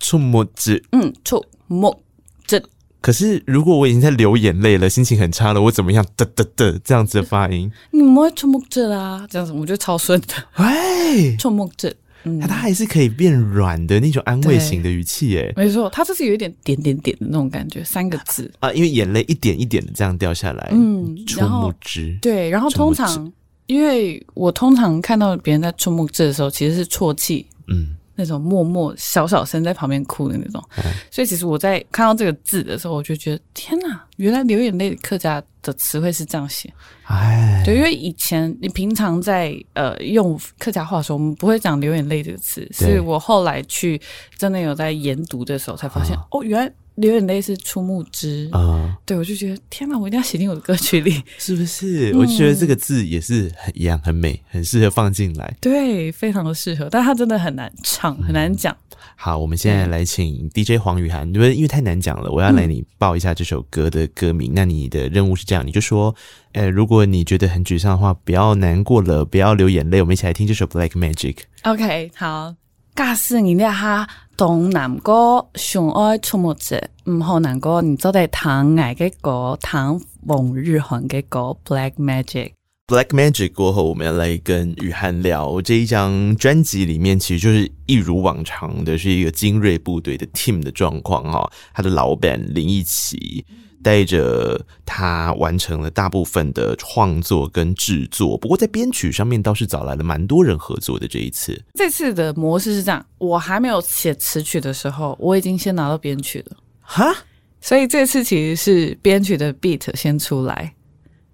[0.00, 2.02] 触目症，嗯，触目
[2.46, 2.62] 症。
[3.00, 6.04] 可是，如果我已经在流眼泪了，心情很差了，我怎么样？
[6.16, 9.26] 的的的，这样子的发音，你们会触目症啊？
[9.28, 10.34] 这样子，我觉得超顺的。
[10.54, 11.92] 哎，触目症，
[12.24, 23.32] 嗯，它还是可以变软的那种安慰型的语气，哎，没错，它就是有一点点点点的那种感觉，三个字啊，因为眼泪一点一点的这样掉下来，嗯，触目之，对，然后通常。
[23.68, 36.72] 因为我通常看到别人在触目字的时候，其实是啜泣，嗯，那种默默小小声在旁边哭的那种，嗯、所以其实我在看到这个字的时候，我就觉得天哪，原来流眼泪的客家的词汇是这样写，
[37.04, 42.94] 哎，对，因为以前你平常在呃用客家话的时候，我们不会讲流眼泪这个词，对。
[42.94, 44.00] 是我后来去
[44.38, 46.72] 真的有在研读的时候才发现，哦，哦，原来。
[46.98, 52.10] 流眼泪是出木枝啊，对，我就觉得天哪，我一定要写进我的歌曲里，是不是？
[52.12, 55.56] 嗯、我觉得这个字也是很一样，很美，很适合放进来。
[55.60, 58.74] 对，非常的适合，但它真的很难唱，很难讲。
[58.74, 64.50] 嗯、好，我们现在来请 DJ 黄雨涵，因为因为太难讲了，我要来你报一下这首歌的歌名。
[64.50, 66.12] 嗯、那你的任务是这样，你就说，
[66.52, 71.36] 呃，如果你觉得很沮丧的话，不要难过了，不要流眼泪，我们一起来听这首 Black Magic。
[71.62, 72.56] OK，好。
[72.98, 82.54] 假使你俩哈东南哥相爱出没者，唔好南哥，你做在谈爱嘅歌，谈往日韩嘅歌，Black Magic。
[82.88, 93.46] Black Magic 过后，我们要来跟雨涵聊这一张专辑里面，其实就是一如往常的是一个精锐部队的 team 的状况哈，他的老板林奕琪。
[93.88, 101.08] 带着他完成了大部分的创作跟制作，不过在编曲上面倒是找来了蛮多人合作的。
[101.08, 106.56] 这一次，这次的模式是这样：我还没有写词曲的时候，我已经先拿到编曲了。
[106.82, 107.14] 哈，
[107.62, 110.74] 所以这次其实是编曲的 beat 先出来。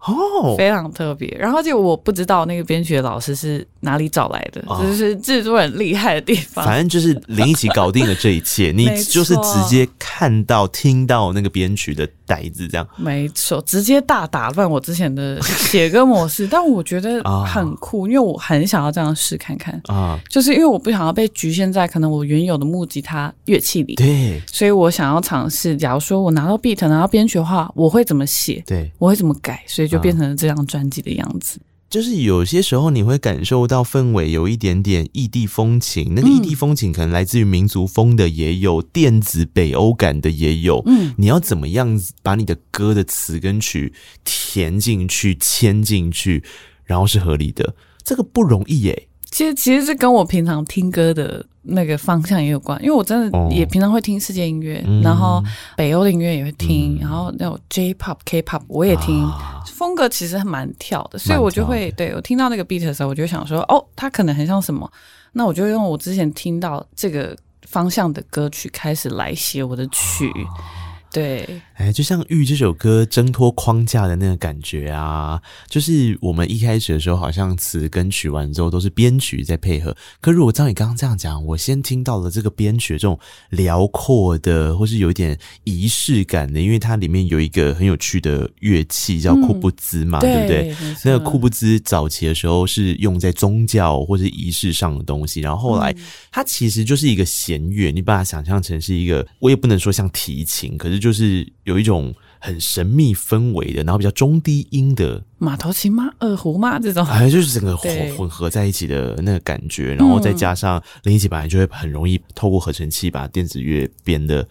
[0.07, 1.35] 哦，非常特别。
[1.41, 6.63] 然后就我不知道那个编曲的老师是哪里找来的，这、哦、是制作很厉害的地方。
[6.63, 12.87] 反正就是林一起搞定了这一切，你 就是直接看到、听到那个编曲的带子，这样。
[12.97, 16.47] 没错，直接大打乱我之前的写歌模式。
[16.47, 23.95] 但我觉得 很酷，因为我很想要这样试看看啊，就是因为我不想要被局限在可能我原有的木吉他乐器里。
[23.95, 28.63] 对，所以我想要尝试，假如说我拿到 beat，拿到编曲的话，我会怎么写？
[28.67, 29.63] 对，我会怎么改？
[29.67, 31.59] 所以就变成了这张专辑的样子。
[31.95, 40.83] 就是有些时候你会感受到氛围有一点点异地风情，那个异地风情可能来自于民族风的，也有电子北欧感的，也有。
[40.87, 43.93] 嗯，你要怎么样把你的歌的词跟曲
[44.25, 46.43] 填进去、牵进去，
[46.83, 49.07] 然后是合理的，这个不容易耶。
[49.31, 51.47] 其实，其实是跟我平常听歌的。
[51.65, 55.43] 那个方向也有关，因为我真的也平常会听世界音乐，哦、然后
[55.77, 64.91] 北欧的音乐也会听，嗯、然后那种 J-pop、K-pop 我也听，啊、风格其实还蛮跳的，所以我就会对我听到那个 beat 的时候，我就想说，哦，它可能很像什么，
[65.33, 70.29] 那我就用我之前听到这个方向的歌曲开始来写我的曲。
[70.31, 70.83] 啊
[71.15, 79.95] 对，哎，就像《玉》这首歌挣脱框架的那个感觉啊，就是我们一开始的时候，好像词跟曲完之后都是编曲在配合。
[80.21, 83.19] 可如果照你刚刚这样讲，我先听到了这个编曲这种
[83.51, 90.75] 辽阔的，或是有一点仪式感的，因为它里面有一个很有趣的乐器叫库布兹嘛，嗯、对不对？
[90.75, 95.95] 对，那个库布兹早期的时候是用在宗教或是仪式上的东西，然后后来
[96.31, 100.95] 它其实就是一个弦乐，你把它想象成是一个，我也不能说像提琴，可是。
[101.05, 106.11] 就是有一种很神秘氛围的，然后比较中低音的马头琴吗？
[106.19, 106.79] 二胡吗？
[106.79, 114.47] 这种，哎，就是整个混混合在一起的那个感觉，然后再加上林奕琪本来就会很容易透过合成器把电子乐编的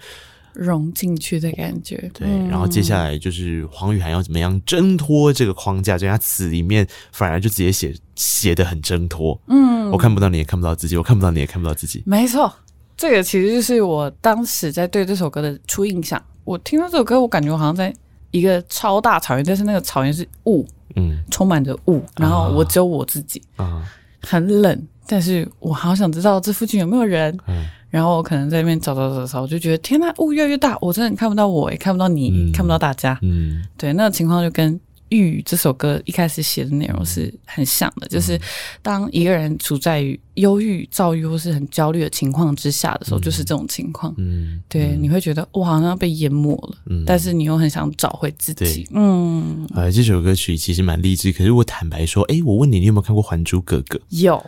[0.54, 2.10] 融进去的感觉。
[2.14, 9.40] 对，然后接下来就是黄雨涵要怎么样挣脱这个框架，就他词里面反而就直接写写的很挣脱。
[9.48, 12.02] 嗯，我看不到你也看不到自己，我看不到你也看不到自己。
[12.06, 12.52] 没错，
[12.98, 16.20] 这个其实就是我当时在对这首歌的初印象。
[16.44, 17.94] 我听到这首歌，我感觉我好像在
[18.32, 23.84] 一个超大草原，但是那个草原是雾，嗯，充满着雾，然后我只有我自己，啊，
[24.22, 34.80] 很冷，但是我好想知道这附近有没有人，嗯，然后我可能在那边找找找找，我就觉得天呐，雾越来越大，我真的看不到我，也看不到你，嗯，看不到大家，嗯，对，那个情况就跟。
[35.14, 38.40] 《郁》这首歌一开始写的内容是很像的，就是
[38.82, 44.14] 当一个人处在于忧郁、躁郁或是很焦虑的情况之下的时候，就是这种情况。
[44.18, 48.88] 嗯，对，你会觉得哇好像要被淹没了，嗯，但是你又很想找回自己。
[48.92, 54.00] 嗯，呃，这首歌曲其实蛮励志，可是我坦白说，哎，我问你，你有没有看过《还珠格格》？
[54.10, 54.44] 有。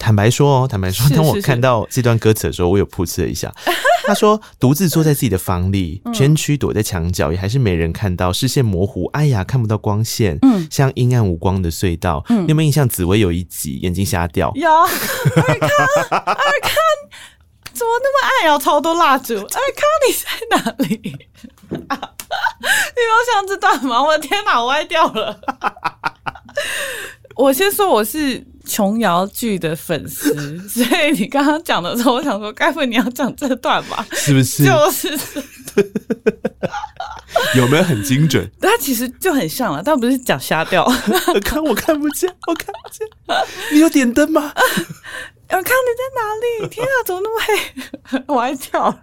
[0.00, 3.52] 坦白说哦，坦白说，当我看到这段歌词的时候，我有噗嗤了一下。
[4.06, 12.24] 他说：“独自坐在自己的房里，蜷曲躲在墙角，也还是没人看到，视线模糊，哎呀，看不到光线，嗯，像阴暗无光的隧道。
[12.30, 12.88] 嗯，有没有印象？
[12.88, 14.68] 紫薇有一集眼睛瞎掉，有。
[14.72, 15.68] 二康，
[16.10, 16.74] 二康，
[17.72, 18.58] 怎么那么爱啊？
[18.58, 19.54] 超多蜡烛， 二康，
[20.08, 20.98] 你在哪里？
[21.70, 24.02] 你有想知道吗？
[24.02, 25.38] 我的天哪，我歪掉了。
[27.40, 30.32] 我先说我是。”琼瑶剧的粉丝，
[30.68, 34.06] 所以你刚刚讲的时候，我想说，该不会你要讲这段吧？
[34.12, 34.64] 是不是？
[34.64, 35.08] 就是，
[37.56, 38.48] 有没有很精准？
[38.60, 40.86] 它其实就很像了，但不是讲瞎掉。
[41.42, 43.08] 看我看不见，我看不见。
[43.72, 44.52] 你有点灯吗？
[44.54, 46.68] 我看你在哪里？
[46.68, 48.22] 天啊，怎么那么黑？
[48.28, 49.02] 我还跳。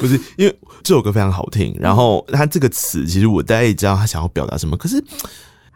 [0.00, 5.04] 不是，因为这首歌非常好听，然后它这个词，其实我大概也知道他想要表达什么，可是。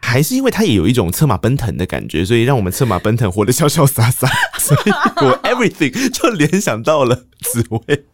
[0.01, 4.27] 还是因为他也有一种策马奔腾的感觉，所以让我们策马奔腾活得潇潇洒洒，
[4.59, 4.89] 所以
[5.23, 8.05] 我 everything 就联想到了紫薇。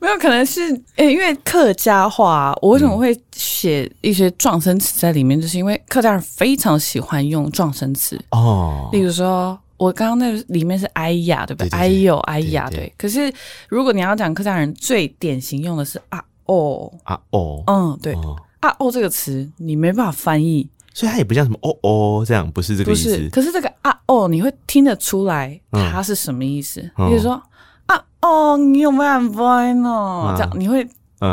[0.00, 0.60] 没有，可能是
[0.96, 8.88] 诶、欸，因为客家话，我为什么会写一些撞声词在里面，就是因为客家人非常喜欢用撞声词哦。
[8.92, 11.78] 例如说，我刚刚那里面是哎呀，对不对？
[11.78, 12.92] 哎呦，哎呀，对。
[12.98, 13.32] 可是
[13.68, 18.14] 如果你要讲客家人最典型用的是啊哦啊哦，嗯，对，
[18.60, 23.28] 啊哦这个词你没办法翻译，所以它也不像什么哦哦这样，不是这个意思。
[23.30, 26.80] 可是这个啊哦，你会听得出来它是什么意思？
[26.96, 27.40] 比如说
[27.86, 28.02] 啊。
[28.22, 30.32] 哦，你有办法呢？
[30.36, 30.88] 这样你会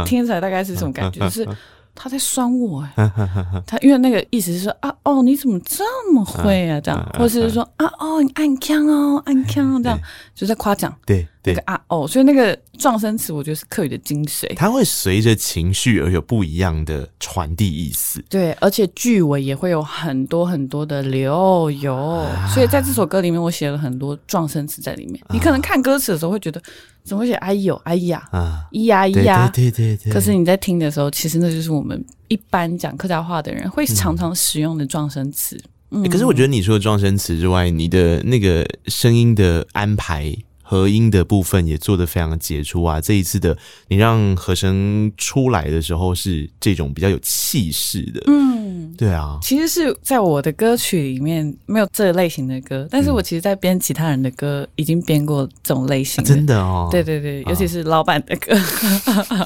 [0.08, 1.20] 听起来大概是什么感觉？
[1.20, 1.48] 就是
[1.94, 2.84] 他在酸我，
[3.68, 6.82] 他因为那个意思是说啊，哦，你怎么这么会啊？
[6.82, 10.00] 这样，或者是说啊，哦，你爱枪哦，爱呛这样，
[10.34, 10.92] 就在夸奖。
[11.06, 11.28] 对。
[11.50, 14.48] 那个啊哦，所以那个撞声词，我觉得是客语的精髓。
[14.56, 18.24] 它会随着情绪而有不一样的传递意思。
[18.30, 25.22] 对，而且句尾也会有很多很多的流油，啊、所以在这首歌里面，我写了很多撞声词在里面。
[25.28, 26.62] 啊、你可能看歌词的时候会觉得，
[27.04, 29.50] 怎么会写哎呦哎呀啊咿呀咿呀？
[29.54, 30.14] 对对对对。
[30.14, 35.60] 可是你在听的时候，其实那就是我们一般讲客家话的人会常常使用的撞声词。
[35.92, 40.36] 嗯，可是我觉得你说的状声词之外，你的那个声音的安排。
[40.70, 43.02] 和音的部分也做得非常的杰出啊！
[43.02, 43.58] 这一次的
[43.88, 48.59] 你让和声出来的时候是这种比较有气势的，嗯，
[48.98, 49.38] 对啊。
[49.42, 56.88] 其实是在我的歌曲里面没有这类型的歌，但是我其实在编其他人的歌已经编过这种类型真的哦。
[56.92, 58.56] 对对对，尤其是老板的歌，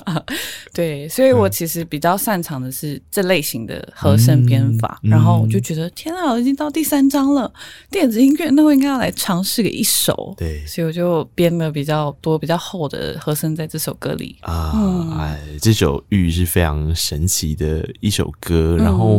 [0.06, 0.24] 啊、
[0.74, 5.00] 对，所以我其实比较擅长的是这类型的和声编法。
[5.04, 7.52] 嗯、然后我就觉得，天啊，我已经到第三章了，
[7.90, 10.34] 电子音乐，那我应该要来尝试个一首。
[10.38, 11.24] 对，所以我就。
[11.36, 18.78] 编了比较多、比较厚的和声在这首歌里啊，嗯、哎，这首《玉》是非常神奇的一首歌。
[18.78, 19.13] 然后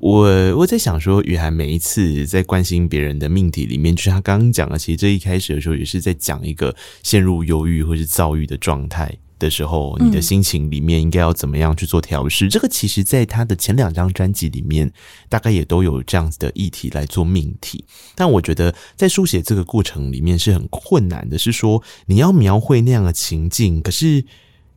[0.00, 9.16] 我我在想说，雨涵每一次在关心别人的命题里面，就是他刚刚讲的，其实这一开始的时候也是在讲一个陷入忧郁或是躁郁的状态。
[9.40, 12.46] 的时候，你的心情里面应该要怎么样去做调试？
[12.46, 14.92] 嗯、这个其实，在他的前两张专辑里面，
[15.30, 17.82] 大概也都有这样子的议题来做命题。
[18.14, 24.26] 但我觉得，在书写这个过程里面是很困难的，是说你要描绘那样的情境，可是。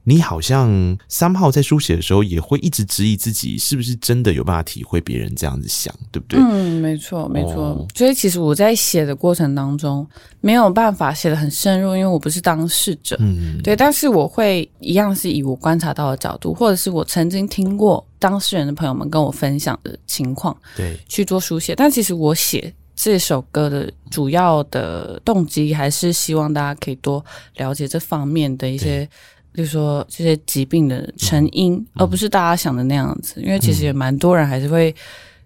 [0.06, 6.40] 你好像三号在书写的时候也会一直质疑自己是不是真的有办法体会别人这样子想，对不对？
[6.40, 7.54] 嗯，没错，没错。
[7.64, 10.06] 哦、所以其实我在写的过程当中
[10.42, 13.16] 没有办法写的很深入，因为我不是当事者。
[13.20, 13.76] 嗯，对。
[13.76, 21.74] 但是我会一样是以我观察到的角度，或者是我曾经听过当事人的朋友们跟我分享的情况，对，去做书写。
[21.74, 27.24] 但其实我写这首歌的主要的动机，还是希望大家可以多
[27.56, 29.08] 了解这方面的一些。
[29.54, 33.36] 就是说这些疾病的成因，嗯、而不是大家想的那样子。
[33.38, 34.94] 嗯、因为其实也蛮多人还是会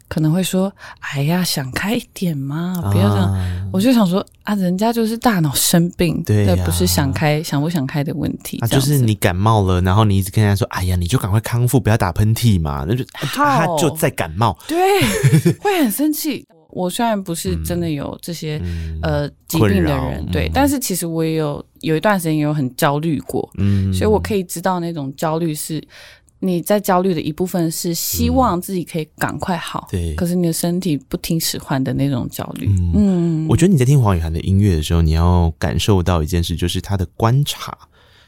[0.08, 0.72] 可能会说
[1.14, 3.34] ：“哎呀，想开一点嘛，不要这样。
[3.34, 8.58] 啊”我就想说啊，人家就是大脑生病，对、啊，不是想开想不想开的问题。
[8.60, 14.78] 啊，就是你感冒了，然后你一直跟人家说：“哎呀，你就赶快康复，不要打喷嚏嘛。”那就他就在感冒，对，
[15.60, 16.48] 会很生气。
[16.78, 25.82] 我虽然不是真的有这些、嗯、呃疾病的人，对，嗯、但是其实我也有有一段时间也有很焦虑过，嗯，所以我可以知道那种焦虑是
[26.40, 37.76] 你在焦虑的一部分是希望自己可以赶快好，对、嗯，可是你的身体不听使唤的那种焦虑，嗯，嗯，我觉得你在听黄雨涵的音乐的时候，你要感受到一件事，就是他的观察，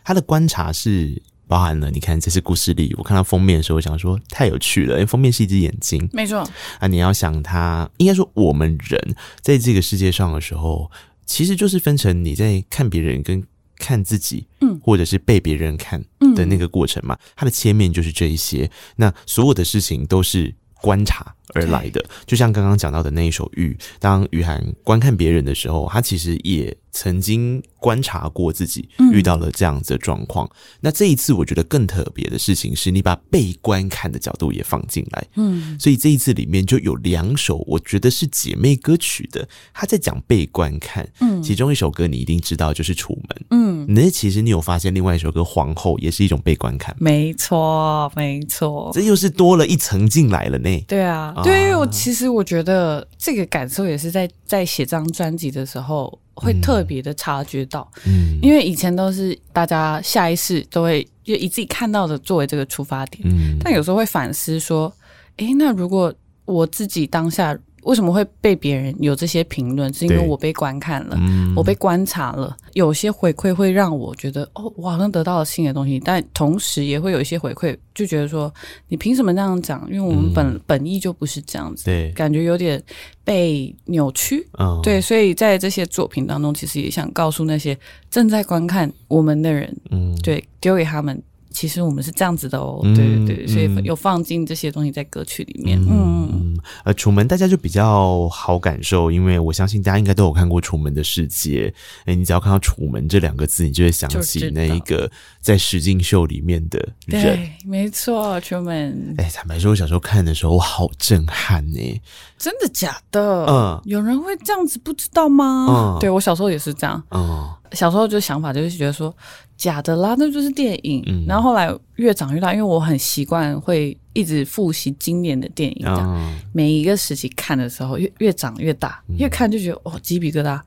[0.03, 1.21] 他的观察是。
[1.49, 6.47] 包含了，你看这是故事里，我看到封面的时候，我想说太有趣了，因为封面是一只眼睛，没错
[6.77, 6.85] 啊。
[6.85, 10.91] 你要想它，应该说我们人在这个世界上的时候，
[11.25, 13.43] 其实就是分成你在看别人跟
[13.79, 15.99] 看自己，嗯，或者是被别人看
[16.35, 17.17] 的那个过程嘛。
[17.35, 22.05] 它的切面就是这一些，那所有的事情都是观察而来的。
[22.27, 27.61] 就像刚刚讲到的那一首《玉》，当雨涵观看别人的时候，他其实也曾经。
[27.81, 51.43] 观察过自己遇到了这样子的状况，嗯、那这一次我觉得更特别的事情是你把被观看的角度也放进来，嗯，所以这一次里面就有两首我觉得是姐妹歌曲的，她在讲被观看，嗯，其中一首歌你一定知道就是《楚门》，嗯，那其实你有发现另外一首歌《皇后》也是一种被观看，没错，没错，这又是多了一层进来了呢，对啊，啊。
[51.43, 56.19] 对，我其实我觉得这个感受也是在在写这张专辑的时候。
[56.39, 64.91] 会特别的察觉到，嗯，因为以前都是大家下意识都会就以自己看到的作为这个出发点，嗯，但有时候会反思说，
[65.37, 66.13] 诶，那如果
[66.45, 69.93] 我自己当下为什么会被别人有这些评论？
[69.93, 75.99] 是因为我被观看了，嗯、我被观察了，有些回馈会让我觉得，哦，我好像得到了新的东西。
[75.99, 78.53] 但同时也会有一些回馈，就觉得说，
[78.87, 79.87] 你凭什么那样讲？
[79.91, 82.81] 因为我们本、嗯、本意就不是这样子，对，感觉有点
[83.23, 84.47] 被扭曲。
[84.59, 87.77] 嗯、对，所以在这些作品当中，其实也想告诉那些
[88.09, 91.21] 正在观看我们的人，嗯，对，丢给他们。
[91.59, 95.77] 其实我们是这样子的哦，对对对，所以有放进这些东西在歌曲里面。
[95.81, 101.67] 嗯嗯，呃，楚门大家就比较好感受，因为我相信大家应该都有看过《楚门的世界》。
[102.05, 107.21] 哎，你只要看到“楚门”这两个字，你就会想起那一个在实境秀里面的人。
[107.21, 109.13] 对，没错，楚门。
[109.17, 112.01] 哎，坦白说，我小时候看的时候，我好震撼呢！
[112.39, 113.45] 真的假的？
[113.45, 115.67] 嗯，有人会这样子不知道吗？
[115.69, 117.03] 嗯，对，我小时候也是这样。
[117.11, 119.13] 嗯，小时候就想法就是觉得说。
[119.59, 121.03] 假的啦，那就是电影。
[121.05, 130.61] 嗯、然后后来越长越大，因为我很习惯会一直复习经典的电影，这样、哦、每一个时期看的时候，越越长越大，嗯、越看就觉得哦，鸡皮疙瘩。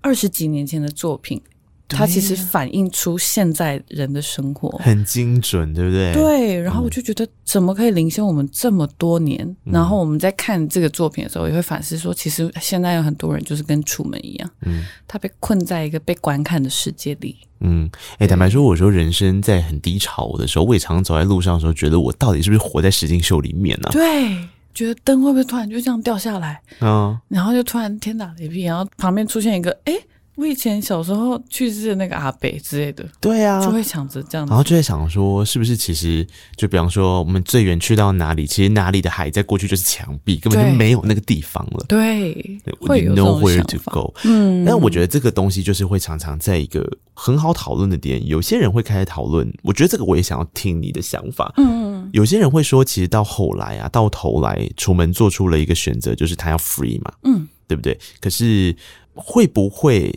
[0.00, 1.42] 二十、嗯、几年前的作品。
[1.88, 6.12] 它其实反映出现在人的生活，很精准，对不对？
[6.12, 6.60] 对。
[6.60, 9.38] 然后我就觉得，怎么可以领先我们这么多年？
[9.64, 17.36] 嗯、然后我们在看这个作品的时候，也会反思说，其实现在有很多人就是跟楚门一样，嗯，他被困在一个被观看的世界里。
[17.60, 23.92] 嗯，哎，坦白说，我说人生在很低潮的时候，我也常常走在路上的时候，觉得我到底是不是活在实境秀里面呢、啊？
[23.92, 26.60] 对，觉得灯会不会突然就这样掉下来？
[26.80, 29.94] 嗯，然后就突然天打雷劈，然后旁边出现一个，哎。
[30.38, 36.24] 我以前小时候去世的那个阿北之类的，对啊，就会想着这样，然后就在想说，是不是其实
[36.54, 41.84] 就比方说，我们最远去到哪里，其实哪里的海在过去就是墙壁，根本就没有那个地方了。
[41.88, 44.14] 对，会有 nowhere to go。
[44.22, 49.52] 嗯，但我觉得这个东西就是会常常在一个很好讨论的点，有些人会开始讨论。
[49.64, 51.52] 我觉得这个我也想要听你的想法。
[51.56, 57.12] 嗯，有些人会说，其实到后来啊，到头来，楚门做出了一个选择，就是他要 free 嘛。
[57.24, 57.98] 嗯，对不对？
[58.20, 58.76] 可是。
[59.20, 60.16] 会不会，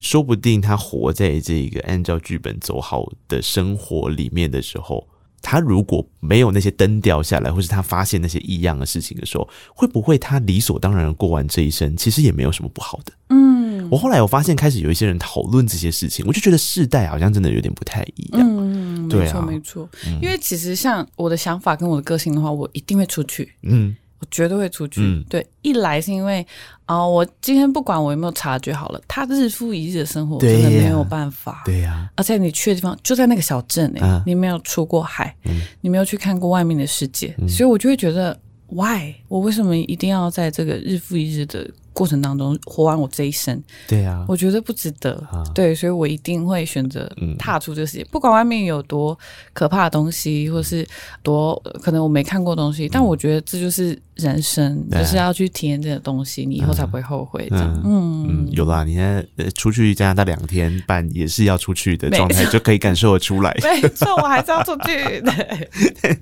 [0.00, 5.06] 说不定他活在这个按照剧本走好的生活里面的时候，
[5.42, 13.12] 他如果没有那些灯掉下来，或是他发现那些异样的事情的时候，会不会他理所当然过完这一生，其实也没有什么不好的？
[13.30, 18.48] 嗯，我后来我发现开始有一些人讨论这些事情，我就觉得世代好像真的有点不太一样。
[18.48, 19.88] 嗯，没错没错，
[20.22, 23.52] 因为其实像我的想法跟我的个性的话，我一定会出去。
[23.62, 23.96] 嗯。
[24.20, 25.00] 我绝对会出去。
[25.00, 26.44] 嗯、对，一来是因为
[26.84, 31.62] 啊、呃，我今天不管我有没有察觉好了，他日复一日的生活真的没有办法。
[31.64, 38.38] 对呀、啊，而且你去的地方就在那个小镇哎，啊、你没有出过海，嗯、你没有去看过外面的世界，嗯、所以我就会觉得
[38.68, 39.14] ，why？
[39.28, 41.68] 我为什么一定要在这个日复一日的？
[41.98, 49.18] 过程当中活完我这一生，对啊，我觉得不值得，啊、对，所以我一定会选择踏出这个世界，嗯、不管外面有多
[49.52, 50.86] 可怕的东西，或是
[51.24, 57.48] 多可能我没看过东西，嗯、但我觉得这就是人生，嗯、就是要去体验这个东西，你以后才不会后悔。
[57.50, 63.52] 嗯，嗯，嗯，有啦，你现在出去加拿大两天半也是要出去的 状态，就可以感受得出来。
[63.60, 65.20] 没错，我还是要出去。
[65.20, 66.18] 对，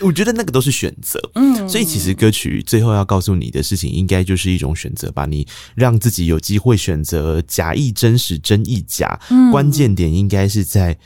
[0.00, 4.69] 我觉得那个都是选择，嗯，所以其实歌曲最后要告诉你的事情，应该就是一种。
[4.74, 9.18] 选择吧，你让自己有机会选择假亦真实，真亦假。
[9.30, 10.96] 嗯，关键点应该是在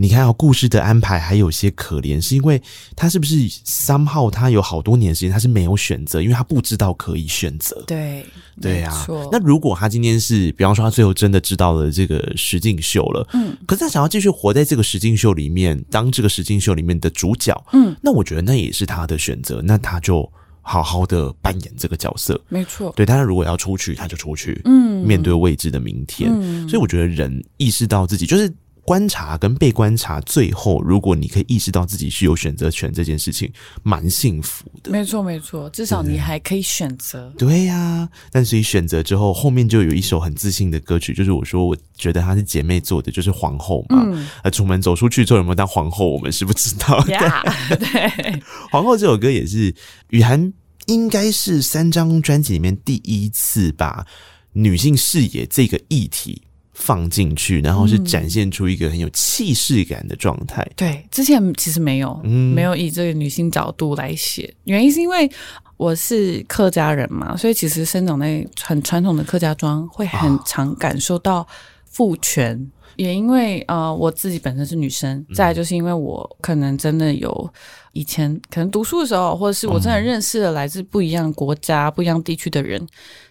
[0.00, 2.62] 你看，故事的安排还有些可怜，是因为
[2.94, 7.82] 他是不是 somehow 他有好多年时间他是没有选择，因为他不知道可以选择。
[7.84, 8.24] 对，
[8.60, 9.06] 对啊。
[9.32, 20.30] 那如果他今天是，比方说他最后真的知道了这个石境秀了，嗯，可是他想要继续活在这个石境秀里面，当这个石境秀里面的主角，嗯，那我觉得那也是他的选择，那他就。
[20.68, 22.92] 好好的扮演这个角色，没错。
[22.94, 26.30] 对，但他如果要出去，他就出去，嗯，面对未知的明天。
[26.32, 28.52] 嗯，所以我觉得人意识到自己就是。
[28.88, 34.90] 观察跟被观察，最后如果你可以意识到自己是有选择权这件事情，蛮幸福的。
[34.90, 37.30] 没错，没错，至少你还可以选择。
[37.36, 44.02] 对呀、啊，但是你选择之后，后面就有一首很自信的歌曲，就是我说我觉得她是姐妹做的，就是皇后嘛。
[44.06, 47.12] 嗯，呃，楚门走出去之后有没有当皇后，我们是不知道的。
[47.12, 47.44] Yeah,
[47.76, 49.74] 对，皇后这首歌也是
[50.08, 50.50] 雨涵
[50.86, 54.06] 应该是三张专辑里面第一次把
[54.54, 56.40] 女性视野这个议题。
[56.78, 60.66] 放进去，然后是展现出一个很有气势感的状态。
[60.76, 64.54] 对，之前其实没有，嗯，没有以这个女性角度来写。
[64.64, 65.28] 原因是因为
[65.76, 71.46] 我是客家人嘛，所以其实生长在很传统的客家庄，会很常感受到
[71.84, 72.56] 父权。
[72.56, 77.52] 哦、也因为呃，我自己本身是女生，再来就是因为我可能真的有
[77.92, 82.84] 以前可能读书的时候，或者是我真的认识了来自不一样国家、嗯、不一样地区的人，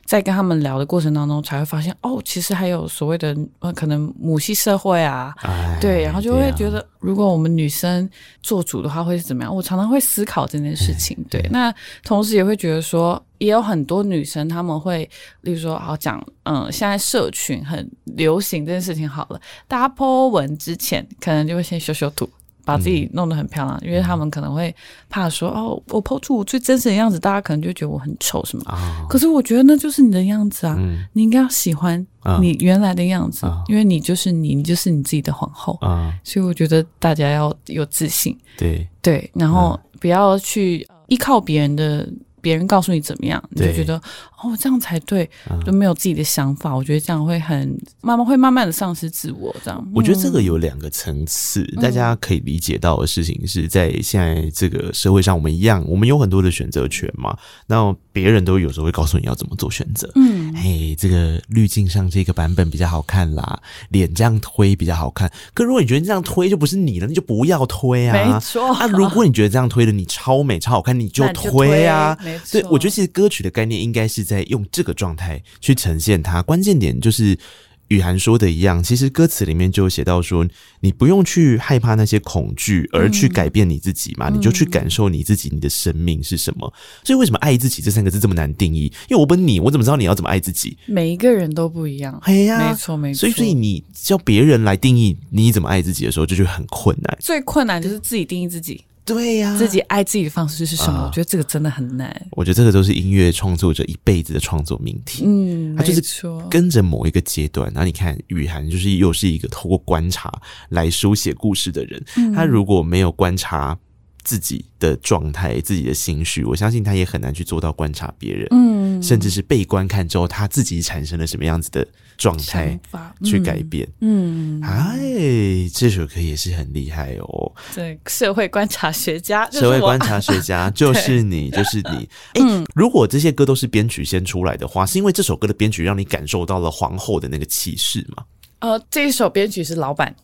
[0.08, 8.10] 在跟他们聊的过程当中，才会发现哦，其实还有所谓的呃，可能母系社会啊，哎、对，然后就会觉得，如果我们女生
[8.42, 9.54] 做主的话，会是怎么样？
[9.54, 11.18] 我常常会思考这件事情。
[11.30, 11.74] 对，对那
[12.06, 15.08] 同时也会觉得说，也有很多女生他们会，
[15.42, 22.30] 例如说，好讲，嗯，现在社群很流行这件事情，好了，大家 po 文之前，可能就会先修修图。
[22.68, 24.76] 把自己弄得很漂亮，嗯、因为他们可能会
[25.08, 28.64] 怕说哦，我 po 出我最真实的样子，大家可能就觉得我很丑什么。
[28.68, 32.06] 哦、可是我觉得那就是你的样子啊，嗯、你应该要喜欢
[32.42, 35.78] 你原来的样子，哦、因为你就是你，你就是你自己的皇后。
[35.80, 38.86] 哦、所以我觉得大家要有自信，对。
[39.02, 42.06] 对，然后不要去依靠别人的。
[42.40, 44.10] 别人告诉你怎么样，你就觉得对
[44.42, 45.30] 哦，这样才对，
[45.66, 46.72] 就没有自己的想法。
[46.72, 49.56] 嗯、我觉得这样会很慢慢会慢慢的丧失自我。
[49.64, 57.36] 这样，我觉得这个有两个层次，嗯、大家可以理解到的事情是在现在这个社会上，我们一样，我们有很多的选择权嘛。
[57.66, 60.08] 那别人都有时候会告诉你要怎么做选择。
[60.16, 63.60] 嗯，哎，这个滤镜上这个版本比较好看啦，
[63.90, 65.32] 脸这样推比较好看。
[65.54, 68.14] 可如果你觉得这样推就不是你了，那就不要推啊。
[68.14, 68.72] 没错。
[68.74, 72.16] 啊，如果你觉得这样推的你超美超好看，你就推啊。
[72.52, 76.44] 对，我觉得其实歌曲的概念应该是在用这个状态去呈现它。
[76.44, 77.40] 关键点就是
[77.88, 80.46] 雨涵说的一样，其实歌词里面就写到说，
[80.82, 86.74] 你不用去害怕那些恐惧，而去改变你自己嘛，嗯、你就去感受你自己，你的生命是什么。
[87.06, 88.92] 所以为什么爱自己这三个字这么难定义？
[89.10, 90.78] 因为我问你，我怎么知道你要怎么爱自己？
[90.86, 92.20] 每一个人都不一样。
[92.24, 93.20] 哎呀，没错没错。
[93.22, 97.18] 所以所以你叫别人来定义你怎么爱自己的时候，这就很困难。
[97.22, 98.84] 最困难就是自己定义自己。
[99.08, 101.00] 对呀、啊，自己爱自己的方式是什么？
[101.00, 102.28] 呃、我觉得这个真的很难。
[102.32, 105.24] 我觉得这个都是音乐创作者一辈子的创作命题。
[105.26, 107.72] 嗯，他就是跟着某一个阶段。
[107.74, 110.30] 然后你看，雨涵就是又是一个透过观察
[110.70, 112.04] 来书写故事的人。
[112.18, 113.78] 嗯、他如果没有观察
[114.24, 118.46] 自己的状态、自己的心绪，我相信他也很难去做到观察别人。
[118.52, 121.86] 嗯，甚至是被观看之后，他自己产生了什么样子的
[122.18, 122.80] 状态
[123.24, 123.88] 去改变。
[124.02, 127.52] 嗯，哎，这首歌也是很厉害哦。
[127.74, 132.10] 对，社会观察学家，社会观察学家就是你，就是你。
[132.34, 138.24] 哎，如果这些歌都是编曲先出来的话，是因为这首歌的编曲让你感受到了皇后的那个气势吗？
[138.60, 140.16] 呃，这一首编曲是老板。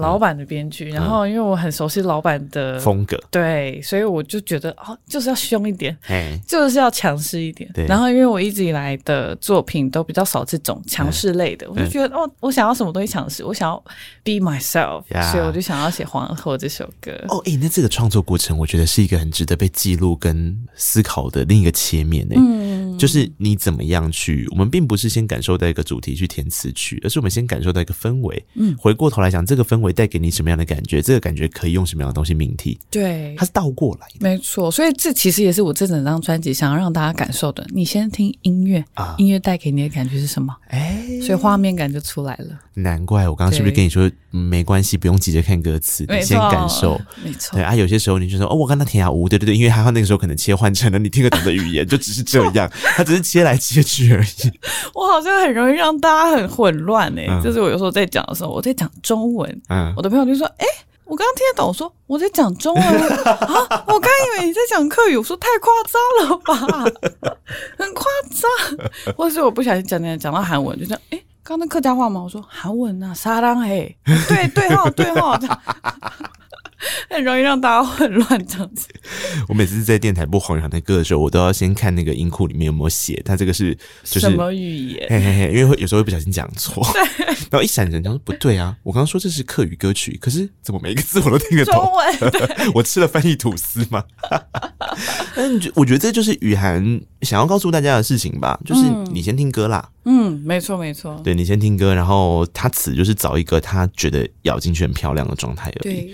[0.00, 5.96] 老板的编剧，然后因为我很熟悉老板的风格，对，所以我就觉得哦，就是要凶一点，
[6.46, 7.70] 就是要强势一点。
[7.86, 13.76] 然后因为我一直以来的作品都比较少这种强势类的，我就觉得哦，我想要什么东西强势，我想要
[14.24, 17.12] be myself，所以我就想要写《皇后》这首歌。
[17.28, 22.34] 哦，诶，那这个创作过程，我觉得是一个很值得被记录跟思考的另一个切面呢。
[22.38, 28.44] 嗯，就是你怎么样去，我们并不是先感受到一个主题去填词曲，而是我们先感受到一个氛围。
[28.54, 29.87] 嗯，回过头来讲，这个氛围。
[29.88, 31.00] 会带给你什么样的感觉？
[31.00, 32.78] 这个感觉可以用什么样的东西命题？
[32.90, 34.70] 对，它是倒过来的，没错。
[34.70, 37.66] 所以这其实也是我这整张专辑想要让大家感受的。
[37.70, 40.54] 你先听音乐啊，音乐带给你的感觉是什么？
[40.68, 42.60] 哎，所以画面感就出来了。
[42.82, 47.00] 难怪我刚刚是不是跟你说没关系，不用急着看歌词，你先感受。
[47.24, 54.52] 没错，对啊，有些时候你就说哦，我刚刚听下无，对对对，因为还好那个时候可能切换成了你听得懂的语言， 就只是这样， 他只是切来切去而已。
[54.94, 59.62] 我好像很容易让大家很混乱哎，就是我有时候在讲的时候，我在讲中文。
[59.96, 60.66] 我的朋友就说：“哎，
[61.04, 62.84] 我刚刚听得懂。”我说：“我在讲中文
[63.24, 67.34] 啊，我刚以为你在讲客语。”我说：“太夸张了吧，
[67.76, 71.00] 很夸张。”或者是我不小心讲讲讲到韩文，就这样。
[71.10, 72.22] 哎，刚刚那客家话嘛？
[72.22, 75.40] 我说韩文啊，沙浪嘿，对对哈对哈。
[77.10, 78.86] 很容易让大家混乱这样子。
[79.48, 83.74] 我每次在电台播黄宇航的歌的时候，我都要先看那个音库里面有没有写，他这个是
[84.04, 85.06] 就是什么语言？
[85.08, 91.74] 嘿嘿嘿，因为会有时候会不小心讲错， 对然后一闪人，他说不对啊，我刚刚说这是客语歌曲，可是怎么每一个字我都听得懂？
[91.82, 94.04] 中文 我吃了翻译吐司吗？
[95.38, 98.82] 但我觉得这就是雨涵想要告诉大家的事情吧，就是
[99.12, 99.88] 你先听歌啦。
[100.04, 106.12] 嗯，没错没错，对，你先听歌，然后他词就是找一个他觉得咬进去很漂亮的状态而已。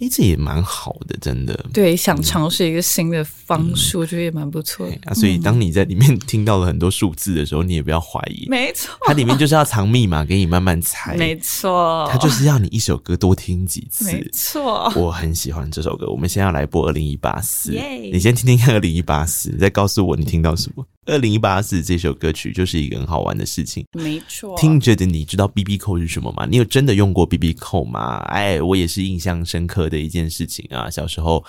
[0.00, 1.54] 哎，这也蛮好的，真的。
[1.72, 4.96] 对，想尝试一个新的方式，我觉得也蛮不错的。
[5.04, 14.92] 啊，所以当你在里面 听到了很多数字的时候，你也不要怀疑，没错，它里面就是要藏密码给你慢慢猜，没错，它就是要你一首歌多听几次，没错。
[14.96, 17.70] 我很喜欢这首歌，我们先要来播二零一八四，
[18.12, 20.84] 你先听听看二零一八四，再告诉我你听到什么。
[21.06, 24.56] 二零一八四这首歌曲就是一个很好玩的事情，没错。
[24.56, 26.46] 听觉得你知道 BB 扣是什么吗？
[26.50, 28.18] 你有真的用过 BB 扣吗？
[28.28, 30.88] 哎，我也是印象深刻的一件事情啊。
[30.88, 31.44] 小时候，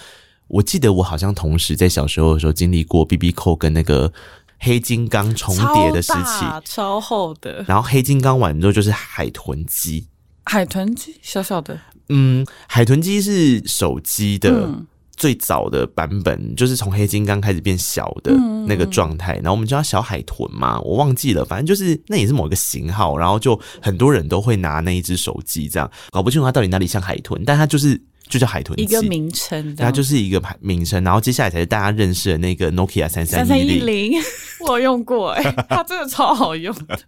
[0.47, 4.11] 我记得我好像同时在小时候的时候经历过 BB 扣跟那个
[4.59, 7.63] 黑金刚重叠的时期，超厚的。
[7.67, 10.07] 然后黑金刚完之后就是海豚机，
[10.43, 11.79] 海豚机小小的，
[12.09, 14.49] 嗯，海豚机是手机的。
[14.67, 18.33] 嗯最早的版本，就是从黑金刚开始变小的
[18.67, 28.01] 那个状态，然后我们叫它小海豚嘛，我忘记了，反正就是那也是某一个型号，然后就很多人都会拿那一只手机这样，搞不清楚它到底哪里像海豚，但它就是。
[28.27, 33.25] 就叫海豚，一个名称，它就是一个牌名称，然后接下来才是大家认识的那个 Nokia 3310。
[33.27, 34.19] 三三一零，
[34.61, 36.99] 我用过，哎，它真的超好用的，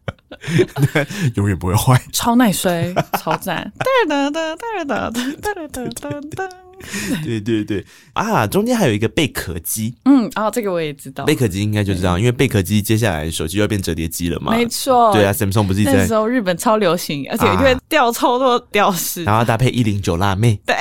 [1.33, 3.73] 永远不会坏，超耐摔，超赞。
[4.07, 6.66] 哒哒哒哒哒哒哒哒哒。
[7.23, 7.85] 对对对。
[8.13, 20.75] 啊，中间还有一个贝壳机，嗯，啊，这个我也知道，贝壳机应该就知道，因为贝壳机接下来手机要变折叠机了嘛，没错，对啊，Samsung 不是在那时候日本超流行，而且因为掉超多吊死，然后搭配一零九辣妹，对，